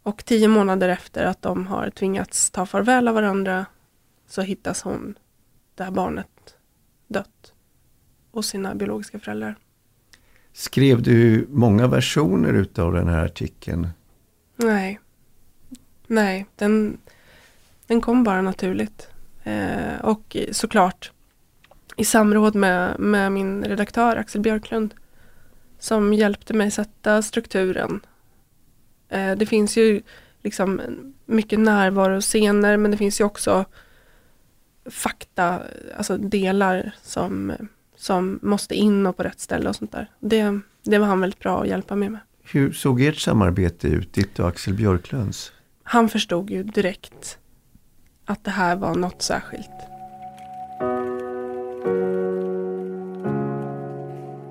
Och 0.03 0.25
tio 0.25 0.49
månader 0.49 0.89
efter 0.89 1.25
att 1.25 1.43
de 1.43 1.67
har 1.67 1.91
tvingats 1.91 2.51
ta 2.51 2.67
farväl 2.67 3.09
av 3.09 3.15
varandra 3.15 3.67
så 4.27 4.43
hittas 4.43 4.83
hon, 4.83 5.19
det 5.75 5.85
här 5.85 5.91
barnet, 5.91 6.57
dött 7.11 7.53
hos 8.31 8.47
sina 8.47 8.75
biologiska 8.75 9.19
föräldrar. 9.19 9.57
Skrev 10.53 11.03
du 11.03 11.47
många 11.51 11.87
versioner 11.87 12.53
utav 12.53 12.93
den 12.93 13.09
här 13.09 13.25
artikeln? 13.25 13.89
Nej. 14.57 15.01
Nej, 16.07 16.47
den, 16.57 16.99
den 17.87 18.01
kom 18.01 18.25
bara 18.25 18.43
naturligt. 18.43 19.09
Eh, 19.45 20.01
och 20.03 20.37
såklart 20.53 21.13
i 21.97 22.05
samråd 22.05 22.55
med, 22.55 23.01
med 23.01 23.33
min 23.33 23.65
redaktör 23.65 24.17
Axel 24.17 24.41
Björklund 24.41 24.95
som 25.79 26.15
hjälpte 26.15 26.55
mig 26.55 26.71
sätta 26.71 27.23
strukturen. 27.23 28.01
Eh, 29.09 29.33
det 29.33 29.47
finns 29.47 29.77
ju 29.77 30.03
liksom 30.43 30.81
mycket 31.27 31.59
närvaroscener 31.59 32.77
men 32.77 32.91
det 32.91 32.97
finns 32.97 33.21
ju 33.21 33.25
också 33.25 33.65
fakta, 34.91 35.63
alltså 35.97 36.17
delar 36.17 36.93
som, 37.03 37.53
som 37.97 38.39
måste 38.43 38.75
in 38.75 39.07
och 39.07 39.17
på 39.17 39.23
rätt 39.23 39.41
ställe 39.41 39.69
och 39.69 39.77
sånt 39.77 39.93
där. 39.93 40.11
Det, 40.21 40.61
det 40.83 40.99
var 40.99 41.07
han 41.07 41.21
väldigt 41.21 41.41
bra 41.41 41.61
att 41.61 41.69
hjälpa 41.69 41.97
mig 41.97 42.09
med. 42.09 42.21
Hur 42.43 42.73
såg 42.73 43.01
ert 43.01 43.19
samarbete 43.19 43.89
ut, 43.89 44.13
ditt 44.13 44.39
och 44.39 44.49
Axel 44.49 44.75
Björklunds? 44.75 45.53
Han 45.83 46.09
förstod 46.09 46.51
ju 46.51 46.63
direkt 46.63 47.39
att 48.25 48.45
det 48.45 48.51
här 48.51 48.77
var 48.77 48.95
något 48.95 49.23
särskilt. 49.23 49.71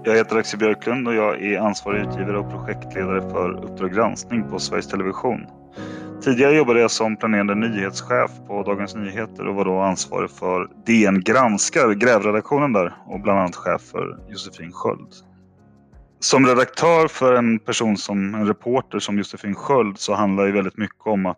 Jag 0.03 0.15
heter 0.15 0.35
Axel 0.35 0.59
Björklund 0.59 1.07
och 1.07 1.15
jag 1.15 1.43
är 1.43 1.59
ansvarig 1.59 2.07
utgivare 2.07 2.39
och 2.39 2.49
projektledare 2.49 3.21
för 3.21 3.65
Uppdrag 3.65 3.93
granskning 3.93 4.49
på 4.49 4.59
Sveriges 4.59 4.87
Television. 4.87 5.45
Tidigare 6.21 6.55
jobbade 6.55 6.79
jag 6.79 6.91
som 6.91 7.17
planerande 7.17 7.55
nyhetschef 7.55 8.31
på 8.47 8.63
Dagens 8.63 8.95
Nyheter 8.95 9.47
och 9.47 9.55
var 9.55 9.65
då 9.65 9.79
ansvarig 9.79 10.29
för 10.29 10.69
DN 10.85 11.21
Granskar, 11.21 11.93
grävredaktionen 11.93 12.73
där 12.73 12.93
och 13.07 13.19
bland 13.19 13.39
annat 13.39 13.55
chef 13.55 13.81
för 13.81 14.19
Josefin 14.29 14.71
Sköld. 14.71 15.13
Som 16.19 16.45
redaktör 16.45 17.07
för 17.07 17.33
en 17.33 17.59
person 17.59 17.97
som 17.97 18.35
en 18.35 18.47
reporter 18.47 18.99
som 18.99 19.17
Josefin 19.17 19.55
Sköld 19.55 19.99
så 19.99 20.13
handlar 20.13 20.45
det 20.45 20.51
väldigt 20.51 20.77
mycket 20.77 21.07
om 21.07 21.25
att 21.25 21.37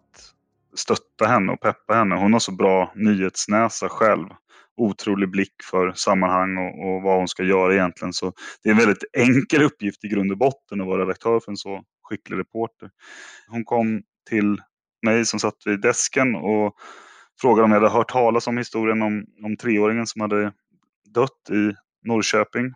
stötta 0.76 1.26
henne 1.26 1.52
och 1.52 1.62
peppa 1.62 1.94
henne. 1.94 2.16
Hon 2.16 2.34
har 2.34 2.40
så 2.40 2.52
bra 2.52 2.92
nyhetsnäsa 2.96 3.90
själv 3.90 4.28
otrolig 4.78 5.32
blick 5.32 5.54
för 5.72 5.92
sammanhang 5.92 6.58
och, 6.58 6.88
och, 6.88 7.02
vad 7.02 7.18
hon 7.18 7.28
ska 7.28 7.44
göra 7.44 7.74
egentligen. 7.74 8.14
Så 8.14 8.34
det 8.64 8.70
är 8.70 8.74
en 8.74 8.80
väldigt 8.80 9.04
enkel 9.14 9.62
uppgift 9.62 10.04
i 10.04 10.08
grund 10.08 10.32
och 10.32 10.38
botten 10.38 10.82
att 10.82 10.88
vara 10.88 11.02
redaktör 11.02 11.40
för 11.40 11.52
en 11.52 11.58
så 11.58 11.84
skicklig 12.04 12.38
reporter. 12.38 12.90
Hon 13.48 13.66
kom 13.66 14.02
till 14.30 14.62
mig 15.04 15.26
som 15.26 15.40
satt 15.40 15.56
vid 15.66 15.82
desken 15.82 16.36
och 16.36 16.76
frågade 17.42 17.66
om 17.66 17.72
jag 17.72 17.80
hade 17.80 17.94
hört 17.94 18.10
talas 18.10 18.48
om 18.48 18.58
historien 18.58 19.02
om, 19.02 19.26
om 19.44 19.58
treåringen 19.58 20.08
som 20.08 20.22
hade 20.22 20.54
dött 21.10 21.50
i 21.50 21.76
Norrköping. 22.08 22.74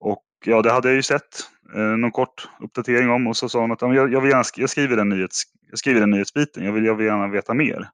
Och 0.00 0.24
ja, 0.44 0.62
det 0.62 0.72
hade 0.72 0.88
jag 0.88 0.96
ju 0.96 1.02
sett 1.02 1.50
eh, 1.74 1.80
någon 1.80 2.10
kort 2.10 2.48
uppdatering 2.60 3.10
om 3.10 3.26
och 3.26 3.36
så 3.36 3.48
sa 3.48 3.60
hon 3.60 3.72
att 3.72 3.82
jag, 3.82 4.12
jag, 4.12 4.20
vill 4.20 4.30
gärna, 4.30 4.44
jag, 4.56 4.70
skriver 4.70 4.96
den 4.96 5.08
nyhets, 5.08 5.42
jag 5.70 5.78
skriver 5.78 6.00
den 6.00 6.10
nyhetsbiten, 6.10 6.64
jag 6.64 6.72
vill, 6.72 6.84
jag 6.84 6.94
vill 6.94 7.06
gärna 7.06 7.28
veta 7.28 7.54
mer. 7.54 7.88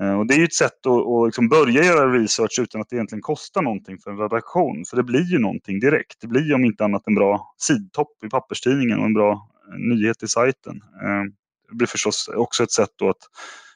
Eh, 0.00 0.18
och 0.18 0.26
det 0.26 0.34
är 0.34 0.38
ju 0.38 0.44
ett 0.44 0.54
sätt 0.54 0.86
att, 0.86 0.92
att 0.92 1.26
liksom 1.26 1.48
börja 1.48 1.84
göra 1.84 2.12
research 2.12 2.58
utan 2.60 2.80
att 2.80 2.88
det 2.88 2.96
egentligen 2.96 3.22
kostar 3.22 3.62
någonting 3.62 3.98
för 3.98 4.10
en 4.10 4.18
redaktion. 4.18 4.84
För 4.90 4.96
det 4.96 5.02
blir 5.02 5.32
ju 5.32 5.38
någonting 5.38 5.80
direkt. 5.80 6.20
Det 6.20 6.26
blir 6.26 6.42
ju 6.42 6.54
om 6.54 6.64
inte 6.64 6.84
annat 6.84 7.06
en 7.06 7.14
bra 7.14 7.54
sidtopp 7.58 8.24
i 8.24 8.28
papperstidningen 8.28 8.98
och 8.98 9.06
en 9.06 9.14
bra 9.14 9.32
eh, 9.32 9.78
nyhet 9.78 10.22
i 10.22 10.28
sajten. 10.28 10.82
Eh, 11.02 11.24
blir 11.72 11.86
förstås 11.86 12.28
också 12.34 12.62
ett 12.62 12.72
sätt 12.72 13.02
att 13.02 13.16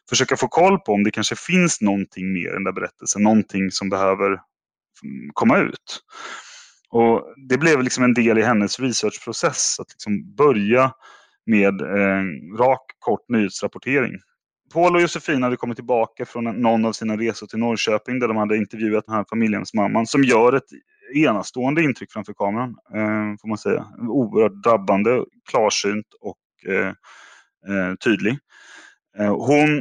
försöka 0.09 0.37
få 0.37 0.49
koll 0.49 0.79
på 0.79 0.93
om 0.93 1.05
det 1.05 1.11
kanske 1.11 1.37
finns 1.37 1.81
någonting 1.81 2.33
mer 2.33 2.49
i 2.49 2.53
den 2.53 2.65
där 2.65 2.73
berättelsen. 2.73 3.23
Någonting 3.23 3.71
som 3.71 3.89
behöver 3.89 4.27
mm, 4.27 5.31
komma 5.33 5.59
ut. 5.59 6.03
Och 6.91 7.35
Det 7.49 7.59
blev 7.59 7.83
liksom 7.83 8.05
en 8.05 8.15
del 8.15 8.39
i 8.39 8.43
hennes 8.43 8.81
researchprocess. 8.81 9.81
Att 9.81 9.91
liksom 9.91 10.35
börja 10.35 10.93
med 11.47 11.81
eh, 11.81 12.23
rak, 12.59 12.83
kort 12.99 13.29
nyhetsrapportering 13.29 14.13
Paul 14.73 14.95
och 14.95 15.01
Josefin 15.01 15.43
hade 15.43 15.57
kommit 15.57 15.77
tillbaka 15.77 16.27
från 16.27 16.45
någon 16.45 16.85
av 16.85 16.93
sina 16.93 17.17
resor 17.17 17.47
till 17.47 17.59
Norrköping 17.59 18.19
där 18.19 18.29
de 18.29 18.37
hade 18.37 18.57
intervjuat 18.57 19.07
den 19.07 19.15
här 19.15 19.25
familjehemsmamman 19.31 20.07
som 20.07 20.25
gör 20.25 20.53
ett 20.53 20.69
enastående 21.15 21.83
intryck 21.83 22.13
framför 22.13 22.33
kameran, 22.33 22.69
eh, 22.95 23.37
får 23.41 23.49
man 23.49 23.59
säga. 23.59 23.87
Oerhört 24.09 24.63
drabbande, 24.65 25.25
klarsynt 25.51 26.07
och 26.21 26.73
eh, 26.73 26.93
Eh, 27.69 27.95
tydlig. 27.95 28.39
Eh, 29.19 29.37
hon, 29.37 29.79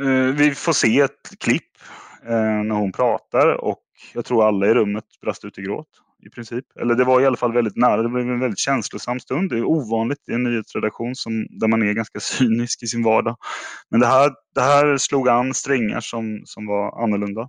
eh, 0.00 0.34
vi 0.34 0.54
får 0.54 0.72
se 0.72 1.00
ett 1.00 1.38
klipp 1.40 1.72
eh, 2.26 2.62
när 2.64 2.74
hon 2.74 2.92
pratar 2.92 3.64
och 3.64 3.80
jag 4.14 4.24
tror 4.24 4.48
alla 4.48 4.66
i 4.66 4.74
rummet 4.74 5.04
brast 5.22 5.44
ut 5.44 5.58
i 5.58 5.62
gråt 5.62 5.88
i 6.26 6.30
princip. 6.30 6.64
Eller 6.80 6.94
det 6.94 7.04
var 7.04 7.20
i 7.20 7.26
alla 7.26 7.36
fall 7.36 7.52
väldigt 7.52 7.76
nära. 7.76 8.02
Det 8.02 8.08
blev 8.08 8.30
en 8.30 8.40
väldigt 8.40 8.58
känslosam 8.58 9.20
stund. 9.20 9.50
Det 9.50 9.58
är 9.58 9.64
ovanligt 9.64 10.28
i 10.28 10.32
en 10.32 10.42
nyhetsredaktion 10.42 11.16
som, 11.16 11.46
där 11.50 11.68
man 11.68 11.82
är 11.82 11.92
ganska 11.92 12.20
cynisk 12.38 12.82
i 12.82 12.86
sin 12.86 13.02
vardag. 13.02 13.36
Men 13.90 14.00
det 14.00 14.06
här, 14.06 14.32
det 14.54 14.60
här 14.60 14.96
slog 14.96 15.28
an 15.28 15.54
strängar 15.54 16.00
som, 16.00 16.42
som 16.44 16.66
var 16.66 17.02
annorlunda. 17.04 17.48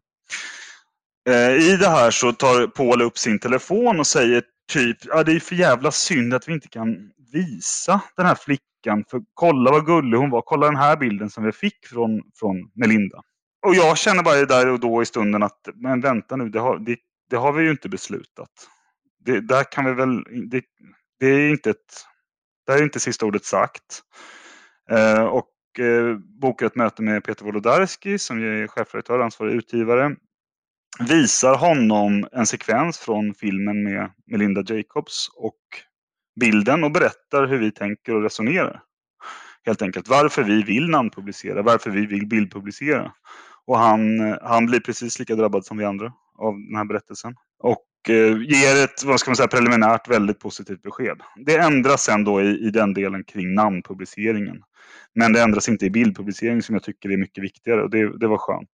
Eh, 1.30 1.52
I 1.52 1.78
det 1.78 1.90
här 1.90 2.12
så 2.12 2.32
tar 2.32 2.68
Paul 2.68 3.02
upp 3.02 3.18
sin 3.18 3.40
telefon 3.40 4.00
och 4.00 4.08
säger 4.08 4.44
typ, 4.74 4.98
ja 5.06 5.24
det 5.24 5.32
är 5.32 5.40
för 5.40 5.56
jävla 5.56 5.92
synd 5.92 6.34
att 6.34 6.48
vi 6.48 6.54
inte 6.54 6.68
kan 6.68 7.12
visa 7.36 8.02
den 8.18 8.26
här 8.26 8.36
flickan. 8.36 9.04
För 9.10 9.22
kolla 9.34 9.72
vad 9.72 9.86
gullig 9.86 10.18
hon 10.18 10.30
var. 10.30 10.42
Kolla 10.42 10.66
den 10.66 10.76
här 10.76 10.98
bilden 10.98 11.30
som 11.30 11.44
vi 11.44 11.52
fick 11.52 11.86
från, 11.88 12.22
från 12.40 12.72
Melinda. 12.76 13.22
Och 13.66 13.76
jag 13.76 13.98
känner 13.98 14.24
bara 14.24 14.46
där 14.46 14.68
och 14.68 14.80
då 14.80 15.02
i 15.02 15.06
stunden 15.06 15.44
att, 15.44 15.70
men 15.76 16.02
vänta 16.02 16.36
nu, 16.36 16.50
det, 16.50 16.60
har, 16.60 16.80
det, 16.80 16.98
det 17.30 17.36
har 17.36 17.54
vi 17.54 17.64
ju 17.64 17.72
inte 17.72 17.90
beslutat. 17.90 18.50
Det, 19.26 19.40
där 19.40 19.64
kan 19.64 19.86
vi 19.86 19.94
väl, 19.94 20.24
det, 20.50 20.64
det 21.20 21.28
är 21.28 21.50
inte 21.50 21.70
ett, 21.70 22.06
där 22.68 22.78
är 22.78 22.84
inte 22.84 23.00
sista 23.00 23.26
ordet 23.26 23.46
sagt. 23.46 24.02
Eh, 24.92 25.24
och 25.24 25.80
eh, 25.80 26.18
bokar 26.18 26.66
ett 26.66 26.76
möte 26.76 27.02
med 27.02 27.24
Peter 27.24 27.46
Wolodarski 27.46 28.20
som 28.20 28.38
är 28.38 28.68
chefredaktör 28.68 29.20
och 29.20 29.26
ansvarig 29.26 29.54
utgivare. 29.54 30.16
Visar 31.10 31.58
honom 31.58 32.28
en 32.32 32.46
sekvens 32.46 32.98
från 32.98 33.34
filmen 33.34 33.84
med 33.84 34.12
Melinda 34.26 34.64
Jacobs 34.68 35.30
och 35.36 35.60
bilden 36.40 36.84
och 36.84 36.92
berättar 36.92 37.48
hur 37.48 37.58
vi 37.58 37.72
tänker 37.72 38.16
och 38.16 38.24
resonerar. 38.24 38.82
Helt 39.66 39.82
enkelt 39.82 40.08
varför 40.08 40.44
vi 40.44 40.64
vill 40.64 40.90
namnpublicera, 40.90 41.62
varför 41.62 41.90
vi 41.90 42.06
vill 42.06 42.28
bildpublicera. 42.28 43.12
Och 43.66 43.78
han, 43.78 44.20
han 44.42 44.66
blir 44.66 44.80
precis 44.80 45.20
lika 45.20 45.36
drabbad 45.36 45.66
som 45.66 45.78
vi 45.78 45.86
andra 45.86 46.14
av 46.38 46.54
den 46.54 46.76
här 46.76 46.86
berättelsen. 46.86 47.36
Och 47.60 48.10
eh, 48.10 48.38
ger 48.42 48.84
ett 48.84 49.04
vad 49.04 49.20
ska 49.20 49.30
man 49.30 49.36
säga, 49.36 49.48
preliminärt 49.48 50.10
väldigt 50.10 50.40
positivt 50.40 50.82
besked. 50.82 51.22
Det 51.46 51.58
ändras 51.58 52.04
sen 52.04 52.24
då 52.24 52.42
i, 52.42 52.68
i 52.68 52.70
den 52.70 52.94
delen 52.94 53.24
kring 53.24 53.54
namnpubliceringen. 53.54 54.62
Men 55.16 55.34
det 55.34 55.42
ändras 55.42 55.70
inte 55.70 55.86
i 55.86 55.90
bildpublicering 55.90 56.62
som 56.62 56.76
jag 56.76 56.84
tycker 56.84 57.12
är 57.12 57.18
mycket 57.18 57.44
viktigare 57.44 57.84
och 57.84 57.90
det, 57.90 58.18
det 58.18 58.28
var 58.28 58.38
skönt. 58.38 58.70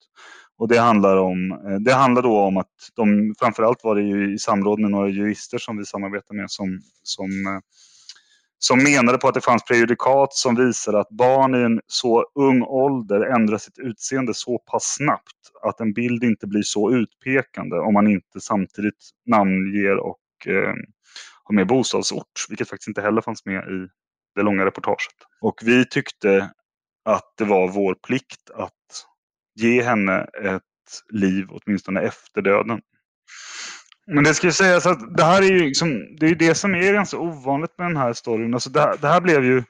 Och 0.62 0.68
det 0.68 0.78
handlar, 0.78 1.18
om, 1.18 1.52
eh, 1.52 1.80
det 1.80 1.94
handlar 1.94 2.22
då 2.22 2.40
om 2.40 2.58
att 2.58 2.68
de, 2.96 3.36
framförallt 3.40 3.84
var 3.84 3.96
det 3.96 4.02
ju 4.02 4.34
i 4.34 4.38
samråd 4.38 4.80
med 4.80 4.92
några 4.92 5.10
jurister 5.10 5.58
som 5.58 5.78
vi 5.78 5.86
samarbetar 5.86 6.36
med 6.36 6.52
som, 6.52 6.80
som 7.04 7.30
eh, 7.30 7.60
som 8.60 8.84
menade 8.84 9.18
på 9.18 9.28
att 9.28 9.34
det 9.34 9.42
fanns 9.42 9.64
prejudikat 9.64 10.34
som 10.34 10.56
visade 10.56 11.00
att 11.00 11.10
barn 11.10 11.56
i 11.56 11.58
en 11.58 11.82
så 11.88 12.26
ung 12.36 12.62
ålder 12.64 13.22
ändrar 13.22 13.58
sitt 13.58 13.80
utseende 13.80 14.34
så 14.34 14.58
pass 14.58 14.96
snabbt 14.98 15.38
att 15.64 15.80
en 15.80 15.94
bild 15.94 16.24
inte 16.24 16.48
blir 16.48 16.64
så 16.64 16.92
utpekande 16.92 17.76
om 17.78 17.94
man 17.94 18.08
inte 18.08 18.42
samtidigt 18.42 19.10
namnger 19.26 19.98
och 19.98 20.48
eh, 20.48 20.74
har 21.44 21.56
med 21.56 21.68
bostadsort, 21.68 22.46
vilket 22.50 22.70
faktiskt 22.70 22.88
inte 22.88 23.02
heller 23.02 23.22
fanns 23.22 23.46
med 23.46 23.64
i 23.64 23.88
det 24.36 24.42
långa 24.42 24.66
reportaget. 24.66 25.16
Och 25.42 25.60
vi 25.64 25.86
tyckte 25.86 26.52
att 27.06 27.34
det 27.38 27.46
var 27.46 27.68
vår 27.68 27.94
plikt 28.08 28.50
att 28.54 28.72
ge 29.56 29.84
henne 29.84 30.28
ett 30.44 30.62
liv 31.10 31.48
åtminstone 31.50 32.02
efter 32.02 32.42
döden. 32.42 32.82
Men 34.08 34.24
det 34.24 34.34
ska 34.34 34.48
ju 34.48 34.54
sägas 34.54 34.86
att 34.86 35.18
det 35.18 35.24
här 35.24 35.42
är 35.42 35.52
ju 35.52 35.60
liksom, 35.60 36.16
det 36.20 36.28
är 36.28 36.36
det 36.36 36.56
som 36.56 36.76
är 36.76 36.94
ganska 36.94 37.18
ovanligt 37.18 37.78
med 37.78 37.88
den 37.88 37.98
här 37.98 38.14
storyn. 38.14 38.54
Alltså 38.54 38.70
det, 38.70 38.80
här, 38.80 38.98
det 39.02 39.08
här 39.08 39.22
blev 39.22 39.46
ju, 39.46 39.64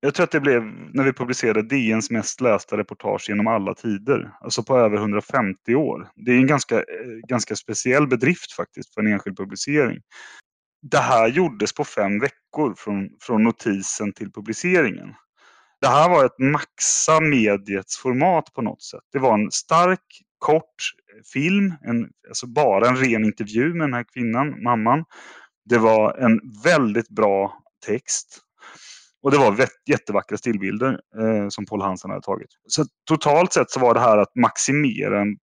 jag 0.00 0.14
tror 0.14 0.24
att 0.24 0.30
det 0.30 0.40
blev 0.40 0.62
när 0.92 1.04
vi 1.04 1.12
publicerade 1.12 1.62
DNs 1.62 2.10
mest 2.10 2.40
lästa 2.40 2.76
reportage 2.76 3.28
genom 3.28 3.46
alla 3.46 3.74
tider. 3.74 4.32
Alltså 4.40 4.62
på 4.62 4.78
över 4.78 4.96
150 4.96 5.74
år. 5.74 6.10
Det 6.16 6.32
är 6.32 6.36
en 6.36 6.46
ganska, 6.46 6.76
eh, 6.76 6.82
ganska 7.28 7.56
speciell 7.56 8.06
bedrift 8.06 8.52
faktiskt 8.52 8.94
för 8.94 9.00
en 9.00 9.12
enskild 9.12 9.36
publicering. 9.36 10.00
Det 10.82 10.98
här 10.98 11.28
gjordes 11.28 11.74
på 11.74 11.84
fem 11.84 12.20
veckor 12.20 12.74
från, 12.76 13.08
från 13.20 13.42
notisen 13.42 14.12
till 14.12 14.32
publiceringen. 14.32 15.14
Det 15.82 15.88
här 15.88 16.08
var 16.08 16.24
ett 16.24 16.38
maxa 16.38 17.20
mediets 17.20 17.96
format 17.96 18.52
på 18.54 18.62
något 18.62 18.82
sätt. 18.82 19.00
Det 19.12 19.18
var 19.18 19.34
en 19.34 19.50
stark 19.50 20.00
kort 20.38 20.74
film, 21.32 21.74
en, 21.88 22.08
alltså 22.28 22.46
bara 22.46 22.88
en 22.88 22.96
ren 22.96 23.24
intervju 23.24 23.74
med 23.74 23.80
den 23.80 23.94
här 23.94 24.04
kvinnan, 24.14 24.62
mamman. 24.62 25.04
Det 25.64 25.78
var 25.78 26.18
en 26.18 26.40
väldigt 26.64 27.08
bra 27.08 27.58
text. 27.86 28.38
Och 29.22 29.30
det 29.30 29.38
var 29.38 29.68
jättevackra 29.86 30.36
stillbilder 30.36 31.00
eh, 31.18 31.48
som 31.48 31.66
Paul 31.66 31.82
Hansen 31.82 32.10
hade 32.10 32.22
tagit. 32.22 32.50
Så 32.68 32.84
totalt 33.08 33.52
sett 33.52 33.70
så 33.70 33.80
var 33.80 33.94
det 33.94 34.00
här 34.00 34.18
att 34.18 34.36
maximera 34.36 35.20
en 35.20 35.36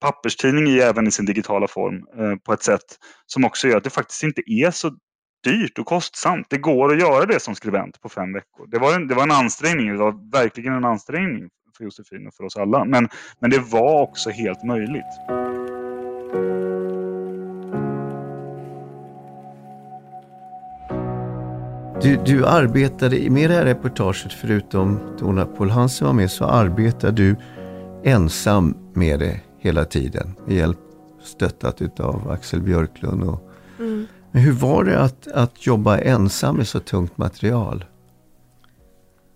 papperstidning 0.00 0.66
i, 0.66 0.78
även 0.78 1.06
i 1.06 1.10
sin 1.10 1.24
digitala 1.24 1.68
form 1.68 2.06
eh, 2.18 2.36
på 2.36 2.52
ett 2.52 2.62
sätt 2.62 2.98
som 3.26 3.44
också 3.44 3.68
gör 3.68 3.76
att 3.76 3.84
det 3.84 3.90
faktiskt 3.90 4.22
inte 4.22 4.42
är 4.46 4.70
så 4.70 4.90
dyrt 5.44 5.78
och 5.78 5.86
kostsamt. 5.86 6.46
Det 6.50 6.58
går 6.58 6.92
att 6.92 7.00
göra 7.00 7.26
det 7.26 7.40
som 7.40 7.54
skribent 7.54 8.00
på 8.00 8.08
fem 8.08 8.32
veckor. 8.32 8.66
Det 8.66 8.78
var 8.78 8.94
en, 8.94 9.08
det 9.08 9.14
var 9.14 9.22
en 9.22 9.30
ansträngning, 9.30 9.92
det 9.92 9.98
var 9.98 10.30
verkligen 10.32 10.74
en 10.74 10.84
ansträngning 10.84 11.48
för 11.76 11.84
Josefin 11.84 12.26
och 12.26 12.34
för 12.34 12.44
oss 12.44 12.56
alla. 12.56 12.84
Men, 12.84 13.08
men 13.38 13.50
det 13.50 13.58
var 13.58 14.02
också 14.02 14.30
helt 14.30 14.64
möjligt. 14.64 15.04
Du, 22.02 22.16
du 22.24 22.46
arbetade 22.46 23.30
med 23.30 23.50
det 23.50 23.56
här 23.56 23.64
reportaget, 23.64 24.32
förutom 24.32 25.00
då 25.18 25.32
när 25.32 25.44
Paul 25.44 25.70
Hansen 25.70 26.06
var 26.06 26.14
med, 26.14 26.30
så 26.30 26.44
arbetade 26.44 27.12
du 27.12 27.36
ensam 28.04 28.76
med 28.94 29.18
det 29.18 29.40
hela 29.58 29.84
tiden. 29.84 30.34
Med 30.46 30.56
hjälp, 30.56 30.78
stöttat 31.22 31.82
utav 31.82 32.30
Axel 32.30 32.62
Björklund. 32.62 33.22
Och, 33.22 33.50
mm. 33.78 34.06
Men 34.34 34.42
hur 34.42 34.52
var 34.52 34.84
det 34.84 35.00
att, 35.00 35.26
att 35.26 35.66
jobba 35.66 35.98
ensam 35.98 36.56
med 36.56 36.68
så 36.68 36.80
tungt 36.80 37.18
material? 37.18 37.84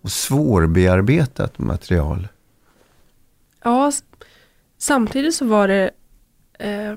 Och 0.03 0.11
svårbearbetat 0.11 1.59
material? 1.59 2.29
Ja, 3.65 3.93
samtidigt 4.79 5.35
så 5.35 5.45
var 5.45 5.69
det... 5.69 5.91
Eh, 6.59 6.95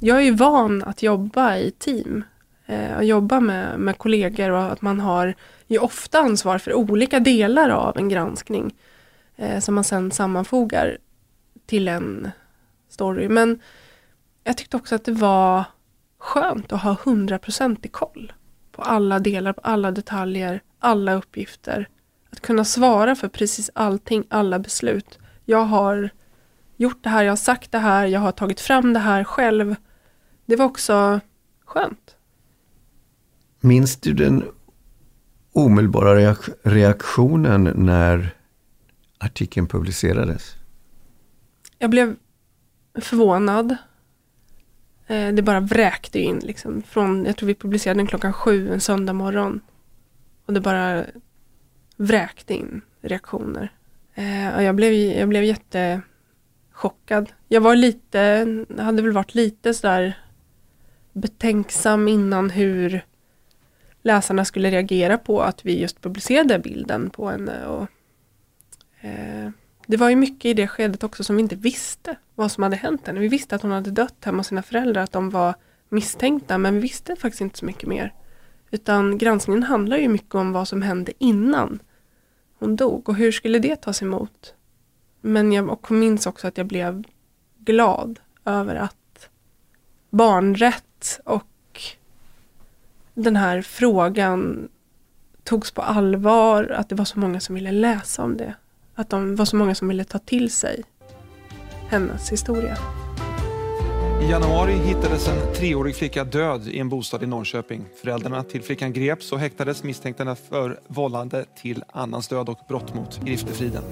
jag 0.00 0.16
är 0.16 0.20
ju 0.20 0.34
van 0.34 0.82
att 0.82 1.02
jobba 1.02 1.56
i 1.56 1.70
team. 1.70 2.24
Eh, 2.66 2.96
att 2.98 3.06
jobba 3.06 3.40
med, 3.40 3.80
med 3.80 3.98
kollegor 3.98 4.50
och 4.50 4.72
att 4.72 4.82
man 4.82 5.00
har 5.00 5.34
ju 5.66 5.78
ofta 5.78 6.18
ansvar 6.18 6.58
för 6.58 6.74
olika 6.74 7.20
delar 7.20 7.70
av 7.70 7.98
en 7.98 8.08
granskning. 8.08 8.74
Eh, 9.36 9.60
som 9.60 9.74
man 9.74 9.84
sen 9.84 10.10
sammanfogar 10.10 10.98
till 11.66 11.88
en 11.88 12.30
story. 12.88 13.28
Men 13.28 13.60
jag 14.44 14.56
tyckte 14.56 14.76
också 14.76 14.94
att 14.94 15.04
det 15.04 15.12
var 15.12 15.64
skönt 16.22 16.72
att 16.72 16.82
ha 16.82 16.96
hundraprocentig 17.04 17.92
koll 17.92 18.32
på 18.72 18.82
alla 18.82 19.18
delar, 19.18 19.52
på 19.52 19.60
alla 19.60 19.90
detaljer, 19.90 20.62
alla 20.78 21.14
uppgifter. 21.14 21.88
Att 22.30 22.40
kunna 22.40 22.64
svara 22.64 23.14
för 23.14 23.28
precis 23.28 23.70
allting, 23.74 24.24
alla 24.28 24.58
beslut. 24.58 25.18
Jag 25.44 25.64
har 25.64 26.10
gjort 26.76 27.04
det 27.04 27.08
här, 27.08 27.24
jag 27.24 27.32
har 27.32 27.36
sagt 27.36 27.72
det 27.72 27.78
här, 27.78 28.06
jag 28.06 28.20
har 28.20 28.32
tagit 28.32 28.60
fram 28.60 28.92
det 28.92 28.98
här 28.98 29.24
själv. 29.24 29.76
Det 30.46 30.56
var 30.56 30.64
också 30.64 31.20
skönt. 31.64 32.16
Minns 33.60 33.96
du 33.96 34.12
den 34.12 34.44
omedelbara 35.52 36.34
reaktionen 36.62 37.72
när 37.76 38.34
artikeln 39.18 39.66
publicerades? 39.66 40.54
Jag 41.78 41.90
blev 41.90 42.16
förvånad. 42.94 43.76
Eh, 45.12 45.32
det 45.32 45.42
bara 45.42 45.60
vräkte 45.60 46.20
in 46.20 46.38
liksom. 46.38 46.82
Från, 46.82 47.24
jag 47.24 47.36
tror 47.36 47.46
vi 47.46 47.54
publicerade 47.54 48.00
den 48.00 48.06
klockan 48.06 48.32
sju 48.32 48.72
en 48.72 48.80
söndag 48.80 49.12
morgon. 49.12 49.60
Och 50.46 50.52
det 50.52 50.60
bara 50.60 51.04
vräkte 51.96 52.54
in 52.54 52.80
reaktioner. 53.00 53.72
Eh, 54.14 54.56
och 54.56 54.62
jag 54.62 54.74
blev, 54.74 54.92
jag 54.92 55.28
blev 55.28 55.44
jättechockad. 55.44 57.32
Jag 57.48 57.60
var 57.60 57.76
lite, 57.76 58.46
hade 58.78 59.02
väl 59.02 59.12
varit 59.12 59.34
lite 59.34 59.74
sådär 59.74 60.18
betänksam 61.12 62.08
innan 62.08 62.50
hur 62.50 63.04
läsarna 64.02 64.44
skulle 64.44 64.70
reagera 64.70 65.18
på 65.18 65.42
att 65.42 65.64
vi 65.64 65.80
just 65.80 66.00
publicerade 66.00 66.58
bilden 66.58 67.10
på 67.10 67.30
henne. 67.30 67.66
Och, 67.66 67.86
eh, 69.00 69.50
det 69.86 69.96
var 69.96 70.10
ju 70.10 70.16
mycket 70.16 70.44
i 70.44 70.54
det 70.54 70.68
skedet 70.68 71.04
också 71.04 71.24
som 71.24 71.36
vi 71.36 71.42
inte 71.42 71.56
visste 71.56 72.16
vad 72.42 72.52
som 72.52 72.62
hade 72.62 72.76
hänt 72.76 73.06
henne. 73.06 73.20
Vi 73.20 73.28
visste 73.28 73.54
att 73.54 73.62
hon 73.62 73.70
hade 73.70 73.90
dött 73.90 74.24
hemma 74.24 74.38
hos 74.38 74.46
sina 74.46 74.62
föräldrar, 74.62 75.02
att 75.02 75.12
de 75.12 75.30
var 75.30 75.54
misstänkta, 75.88 76.58
men 76.58 76.74
vi 76.74 76.80
visste 76.80 77.16
faktiskt 77.16 77.40
inte 77.40 77.58
så 77.58 77.64
mycket 77.64 77.88
mer. 77.88 78.14
Utan 78.70 79.18
granskningen 79.18 79.62
handlar 79.62 79.96
ju 79.96 80.08
mycket 80.08 80.34
om 80.34 80.52
vad 80.52 80.68
som 80.68 80.82
hände 80.82 81.12
innan 81.18 81.78
hon 82.58 82.76
dog 82.76 83.08
och 83.08 83.16
hur 83.16 83.32
skulle 83.32 83.58
det 83.58 83.76
tas 83.76 84.02
emot? 84.02 84.54
Men 85.20 85.52
jag 85.52 85.70
och 85.70 85.90
minns 85.90 86.26
också 86.26 86.48
att 86.48 86.58
jag 86.58 86.66
blev 86.66 87.04
glad 87.58 88.20
över 88.44 88.74
att 88.74 89.28
barnrätt 90.10 91.20
och 91.24 91.80
den 93.14 93.36
här 93.36 93.62
frågan 93.62 94.68
togs 95.44 95.70
på 95.70 95.82
allvar, 95.82 96.64
att 96.76 96.88
det 96.88 96.94
var 96.94 97.04
så 97.04 97.18
många 97.18 97.40
som 97.40 97.54
ville 97.54 97.72
läsa 97.72 98.22
om 98.22 98.36
det. 98.36 98.54
Att 98.94 99.10
det 99.10 99.34
var 99.34 99.44
så 99.44 99.56
många 99.56 99.74
som 99.74 99.88
ville 99.88 100.04
ta 100.04 100.18
till 100.18 100.50
sig 100.50 100.84
hennes 101.92 102.32
historia. 102.32 102.76
I 104.22 104.30
januari 104.30 104.72
hittades 104.72 105.28
en 105.28 105.54
treårig 105.54 105.96
flicka 105.96 106.24
död 106.24 106.68
i 106.68 106.78
en 106.78 106.88
bostad 106.88 107.22
i 107.22 107.26
Norrköping. 107.26 107.84
Föräldrarna 108.02 108.42
till 108.42 108.62
flickan 108.62 108.92
greps 108.92 109.32
och 109.32 109.38
häktades 109.38 109.82
misstänkta 109.84 110.34
för 110.34 110.80
vållande 110.86 111.44
till 111.56 111.84
annans 111.92 112.28
död 112.28 112.48
och 112.48 112.58
brott 112.68 112.94
mot 112.94 113.20
griftefriden. 113.24 113.82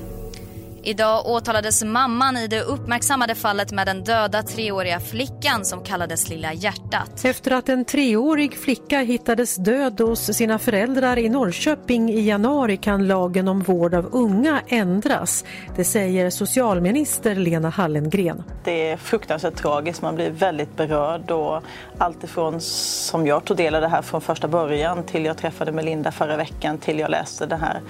Idag 0.83 1.27
åtalades 1.27 1.85
mamman 1.85 2.37
i 2.37 2.47
det 2.49 2.63
uppmärksammade 2.63 3.35
fallet 3.35 3.73
med 3.73 3.87
den 3.87 4.05
döda 4.05 4.43
treåriga 4.43 5.01
flickan 5.01 5.65
som 5.65 5.83
kallades 5.85 6.29
Lilla 6.29 6.53
hjärtat. 6.53 7.25
Efter 7.25 7.51
att 7.51 7.69
en 7.69 7.85
treårig 7.85 8.59
flicka 8.59 9.01
hittades 9.01 9.57
död 9.57 10.01
hos 10.01 10.37
sina 10.37 10.59
föräldrar 10.59 11.19
i 11.19 11.29
Norrköping 11.29 12.11
i 12.11 12.21
januari 12.21 12.77
kan 12.77 13.07
lagen 13.07 13.49
om 13.49 13.61
vård 13.61 13.95
av 13.95 14.09
unga 14.13 14.61
ändras. 14.69 15.45
Det 15.77 15.85
säger 15.85 16.31
socialminister 16.31 17.35
Lena 17.35 17.69
Hallengren. 17.69 18.43
Det 18.65 18.91
är 18.91 18.97
fruktansvärt 18.97 19.57
tragiskt, 19.57 20.03
man 20.03 20.15
blir 20.15 20.31
väldigt 20.31 20.77
berörd 20.77 21.31
och 21.31 21.63
allt 21.99 22.25
ifrån 22.25 22.61
som 22.61 23.27
jag 23.27 23.45
tog 23.45 23.57
del 23.57 23.75
av 23.75 23.81
det 23.81 23.89
här 23.89 24.03
från 24.03 24.21
första 24.21 24.49
början 24.49 25.03
till 25.03 25.25
jag 25.25 25.37
träffade 25.37 25.73
Melinda 25.73 26.13
förra 26.13 26.37
veckan 26.37 26.79
till 26.79 26.99
jag 26.99 27.11
läste 27.11 27.47
det 27.47 27.57
här 27.57 27.81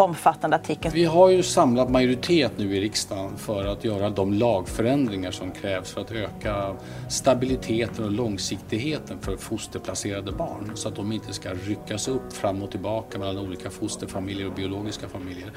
omfattande 0.00 0.56
artikeln. 0.56 0.94
Vi 0.94 1.04
har 1.04 1.28
ju 1.28 1.42
samlat 1.42 1.90
majoritet 1.90 2.52
nu 2.56 2.76
i 2.76 2.80
riksdagen 2.80 3.36
för 3.36 3.66
att 3.66 3.84
göra 3.84 4.10
de 4.10 4.32
lagförändringar 4.32 5.30
som 5.30 5.50
krävs 5.50 5.90
för 5.90 6.00
att 6.00 6.12
öka 6.12 6.76
stabiliteten 7.08 8.04
och 8.04 8.10
långsiktigheten 8.10 9.18
för 9.20 9.36
fosterplacerade 9.36 10.32
barn 10.32 10.72
så 10.74 10.88
att 10.88 10.96
de 10.96 11.12
inte 11.12 11.32
ska 11.32 11.50
ryckas 11.50 12.08
upp 12.08 12.32
fram 12.32 12.62
och 12.62 12.70
tillbaka 12.70 13.18
mellan 13.18 13.38
olika 13.38 13.70
fosterfamiljer 13.70 14.46
och 14.46 14.54
biologiska 14.54 15.08
familjer. 15.08 15.52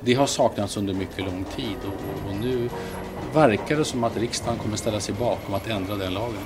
Det 0.00 0.14
har 0.14 0.26
saknats 0.26 0.76
under 0.76 0.94
mycket 0.94 1.24
lång 1.24 1.44
tid 1.56 1.76
och, 1.86 2.30
och 2.30 2.36
nu 2.40 2.68
verkar 3.34 3.76
det 3.76 3.84
som 3.84 4.04
att 4.04 4.16
riksdagen 4.16 4.58
kommer 4.58 4.76
ställa 4.76 5.00
sig 5.00 5.14
bakom 5.14 5.54
att 5.54 5.66
ändra 5.66 5.96
den 5.96 6.14
lagen. 6.14 6.42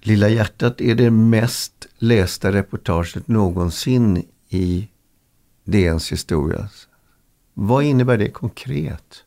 Lilla 0.00 0.28
hjärtat 0.28 0.80
är 0.80 0.94
det 0.94 1.10
mest 1.10 1.86
lästa 1.98 2.52
reportaget 2.52 3.28
någonsin 3.28 4.24
i 4.48 4.88
DNs 5.66 6.12
historia. 6.12 6.68
Vad 7.54 7.84
innebär 7.84 8.18
det 8.18 8.30
konkret? 8.30 9.24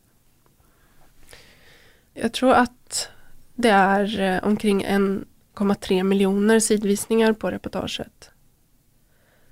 Jag 2.14 2.32
tror 2.32 2.52
att 2.52 3.08
det 3.54 3.68
är 3.68 4.20
eh, 4.20 4.48
omkring 4.48 4.84
1,3 4.84 6.02
miljoner 6.02 6.60
sidvisningar 6.60 7.32
på 7.32 7.50
reportaget. 7.50 8.30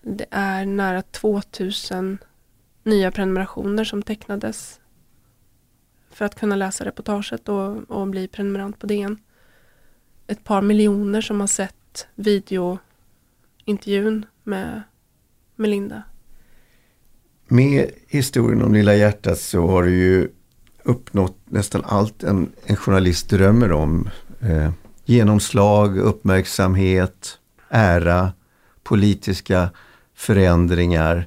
Det 0.03 0.27
är 0.31 0.67
nära 0.67 1.03
2000 1.03 2.19
nya 2.83 3.11
prenumerationer 3.11 3.85
som 3.85 4.03
tecknades 4.03 4.81
för 6.11 6.25
att 6.25 6.35
kunna 6.35 6.57
läsa 6.57 6.85
reportaget 6.85 7.49
och, 7.49 7.91
och 7.91 8.09
bli 8.09 8.29
prenumerant 8.29 8.79
på 8.79 8.87
DN. 8.87 9.19
Ett 10.27 10.45
par 10.45 10.63
miljoner 10.63 11.21
som 11.21 11.41
har 11.41 11.47
sett 11.47 12.07
videointervjun 12.15 14.27
med 14.43 14.83
Melinda. 15.57 16.03
Med 17.49 17.91
historien 18.09 18.63
om 18.63 18.75
Lilla 18.75 18.95
hjärtat 18.95 19.39
så 19.39 19.67
har 19.67 19.83
du 19.83 19.91
ju 19.91 20.29
uppnått 20.83 21.37
nästan 21.45 21.83
allt 21.85 22.23
en, 22.23 22.53
en 22.67 22.77
journalist 22.77 23.31
drömmer 23.31 23.73
om. 23.73 24.09
Eh, 24.41 24.71
genomslag, 25.05 25.99
uppmärksamhet, 25.99 27.39
ära, 27.69 28.33
politiska 28.83 29.71
förändringar. 30.15 31.27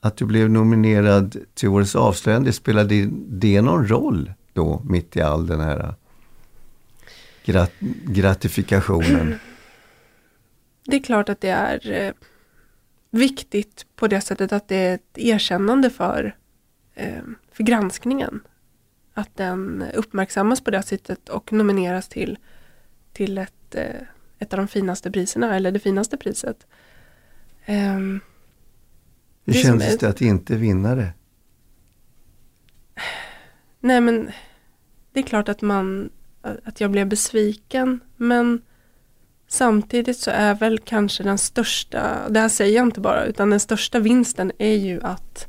Att 0.00 0.16
du 0.16 0.24
blev 0.24 0.50
nominerad 0.50 1.36
till 1.54 1.68
Årets 1.68 1.96
avslöjande, 1.96 2.52
spelade 2.52 3.08
det 3.28 3.62
någon 3.62 3.88
roll 3.88 4.32
då 4.52 4.82
mitt 4.84 5.16
i 5.16 5.20
all 5.20 5.46
den 5.46 5.60
här 5.60 5.78
eh, 5.78 5.94
grat 7.44 7.72
gratifikationen? 8.04 9.38
Det 10.84 10.96
är 10.96 11.02
klart 11.02 11.28
att 11.28 11.40
det 11.40 11.48
är 11.48 11.90
eh, 11.90 12.12
viktigt 13.12 13.86
på 13.96 14.08
det 14.08 14.20
sättet 14.20 14.52
att 14.52 14.68
det 14.68 14.76
är 14.76 14.94
ett 14.94 15.18
erkännande 15.18 15.90
för, 15.90 16.36
eh, 16.94 17.22
för 17.52 17.64
granskningen. 17.64 18.40
att 19.14 19.36
den 19.36 19.84
uppmärksammas 19.94 20.60
på 20.60 20.70
det 20.70 20.82
sättet 20.82 21.28
och 21.28 21.52
nomineras 21.52 22.08
till, 22.08 22.38
till 23.12 23.38
ett, 23.38 23.74
eh, 23.74 24.00
ett 24.38 24.52
av 24.52 24.58
de 24.58 24.68
finaste 24.68 25.10
priserna, 25.10 25.56
eller 25.56 25.72
det 25.72 25.78
finaste 25.78 26.16
priset. 26.16 26.66
Um, 27.68 28.20
Hur 29.44 29.52
kändes 29.52 29.98
det 29.98 30.08
att 30.08 30.20
inte 30.20 30.56
vinna 30.56 30.94
det? 30.94 31.12
Nej 33.80 34.00
men 34.00 34.30
det 35.12 35.20
är 35.20 35.24
klart 35.24 35.48
att 35.48 35.62
man 35.62 36.10
att 36.42 36.80
jag 36.80 36.90
blev 36.90 37.08
besviken 37.08 38.00
men 38.16 38.62
samtidigt 39.52 40.18
så 40.18 40.30
är 40.30 40.54
väl 40.54 40.78
kanske 40.78 41.22
den 41.22 41.38
största, 41.38 42.28
det 42.28 42.40
här 42.40 42.48
säger 42.48 42.76
jag 42.76 42.86
inte 42.86 43.00
bara, 43.00 43.24
utan 43.24 43.50
den 43.50 43.60
största 43.60 43.98
vinsten 43.98 44.52
är 44.58 44.76
ju 44.76 45.00
att 45.02 45.48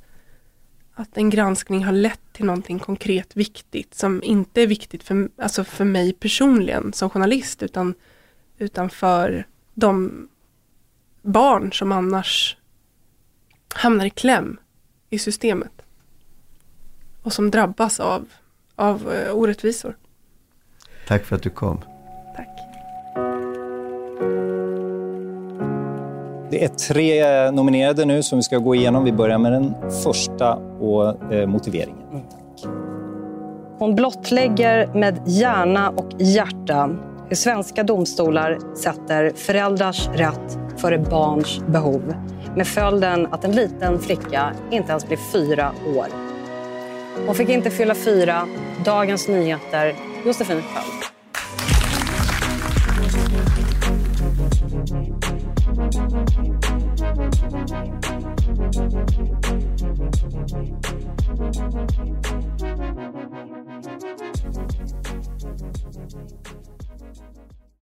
att 0.95 1.18
en 1.18 1.30
granskning 1.30 1.84
har 1.84 1.91
lett 1.91 2.34
till 2.34 2.45
någonting 2.45 2.80
konkret 2.80 3.36
viktigt 3.36 3.95
som 3.95 4.24
inte 4.24 4.62
är 4.62 4.68
viktigt 4.68 5.04
för, 5.04 5.30
alltså 5.38 5.64
för 5.64 5.86
mig 5.86 6.14
personligen 6.14 6.93
som 6.93 7.10
journalist 7.10 7.64
utan, 7.64 7.95
utan 8.58 8.89
för 8.89 9.47
de 9.74 10.28
barn 11.22 11.74
som 11.74 11.91
annars 11.91 12.58
hamnar 13.74 14.06
i 14.06 14.10
kläm 14.10 14.58
i 15.10 15.20
systemet 15.20 15.82
och 17.22 17.34
som 17.34 17.51
drabbas 17.51 17.99
av, 17.99 18.26
av 18.76 19.08
uh, 19.08 19.32
orättvisor. 19.32 19.97
Tack 21.08 21.26
för 21.26 21.36
att 21.36 21.43
du 21.43 21.49
kom. 21.49 21.82
Tack. 22.36 22.73
Det 26.54 26.64
är 26.64 26.68
tre 26.68 27.51
nominerade 27.51 28.06
nu 28.06 28.24
som 28.24 28.38
vi 28.38 28.43
ska 28.43 28.58
gå 28.58 28.76
igenom. 28.76 29.04
Vi 29.04 29.12
börjar 29.12 29.38
med 29.38 29.51
den 29.51 29.74
första 30.04 30.56
och 30.56 31.34
eh, 31.34 31.47
motiveringen. 31.47 32.08
Mm. 32.12 32.24
Hon 33.80 33.95
blottlägger 33.95 34.93
med 34.93 35.22
hjärna 35.26 35.89
och 35.89 36.10
hjärta 36.20 36.89
hur 37.30 37.36
svenska 37.36 37.84
domstolar 37.84 38.60
sätter 38.76 39.32
föräldrars 39.36 40.08
rätt 40.08 40.58
före 40.78 40.97
barns 40.97 41.60
behov 41.68 42.14
med 42.56 42.68
följden 42.68 43.28
att 43.34 43.45
en 43.45 43.51
liten 43.51 43.99
flicka 43.99 44.54
inte 44.72 44.89
ens 44.89 45.08
blir 45.08 45.20
fyra 45.32 45.72
år. 45.97 46.08
Hon 47.26 47.36
fick 47.36 47.49
inte 47.49 47.70
fylla 47.70 47.95
fyra. 47.95 48.47
Dagens 48.86 49.28
Nyheter, 49.28 49.95
Josefin 50.26 50.62
Sköld. 50.62 51.12
Thank 66.14 66.30
you. 66.51 66.73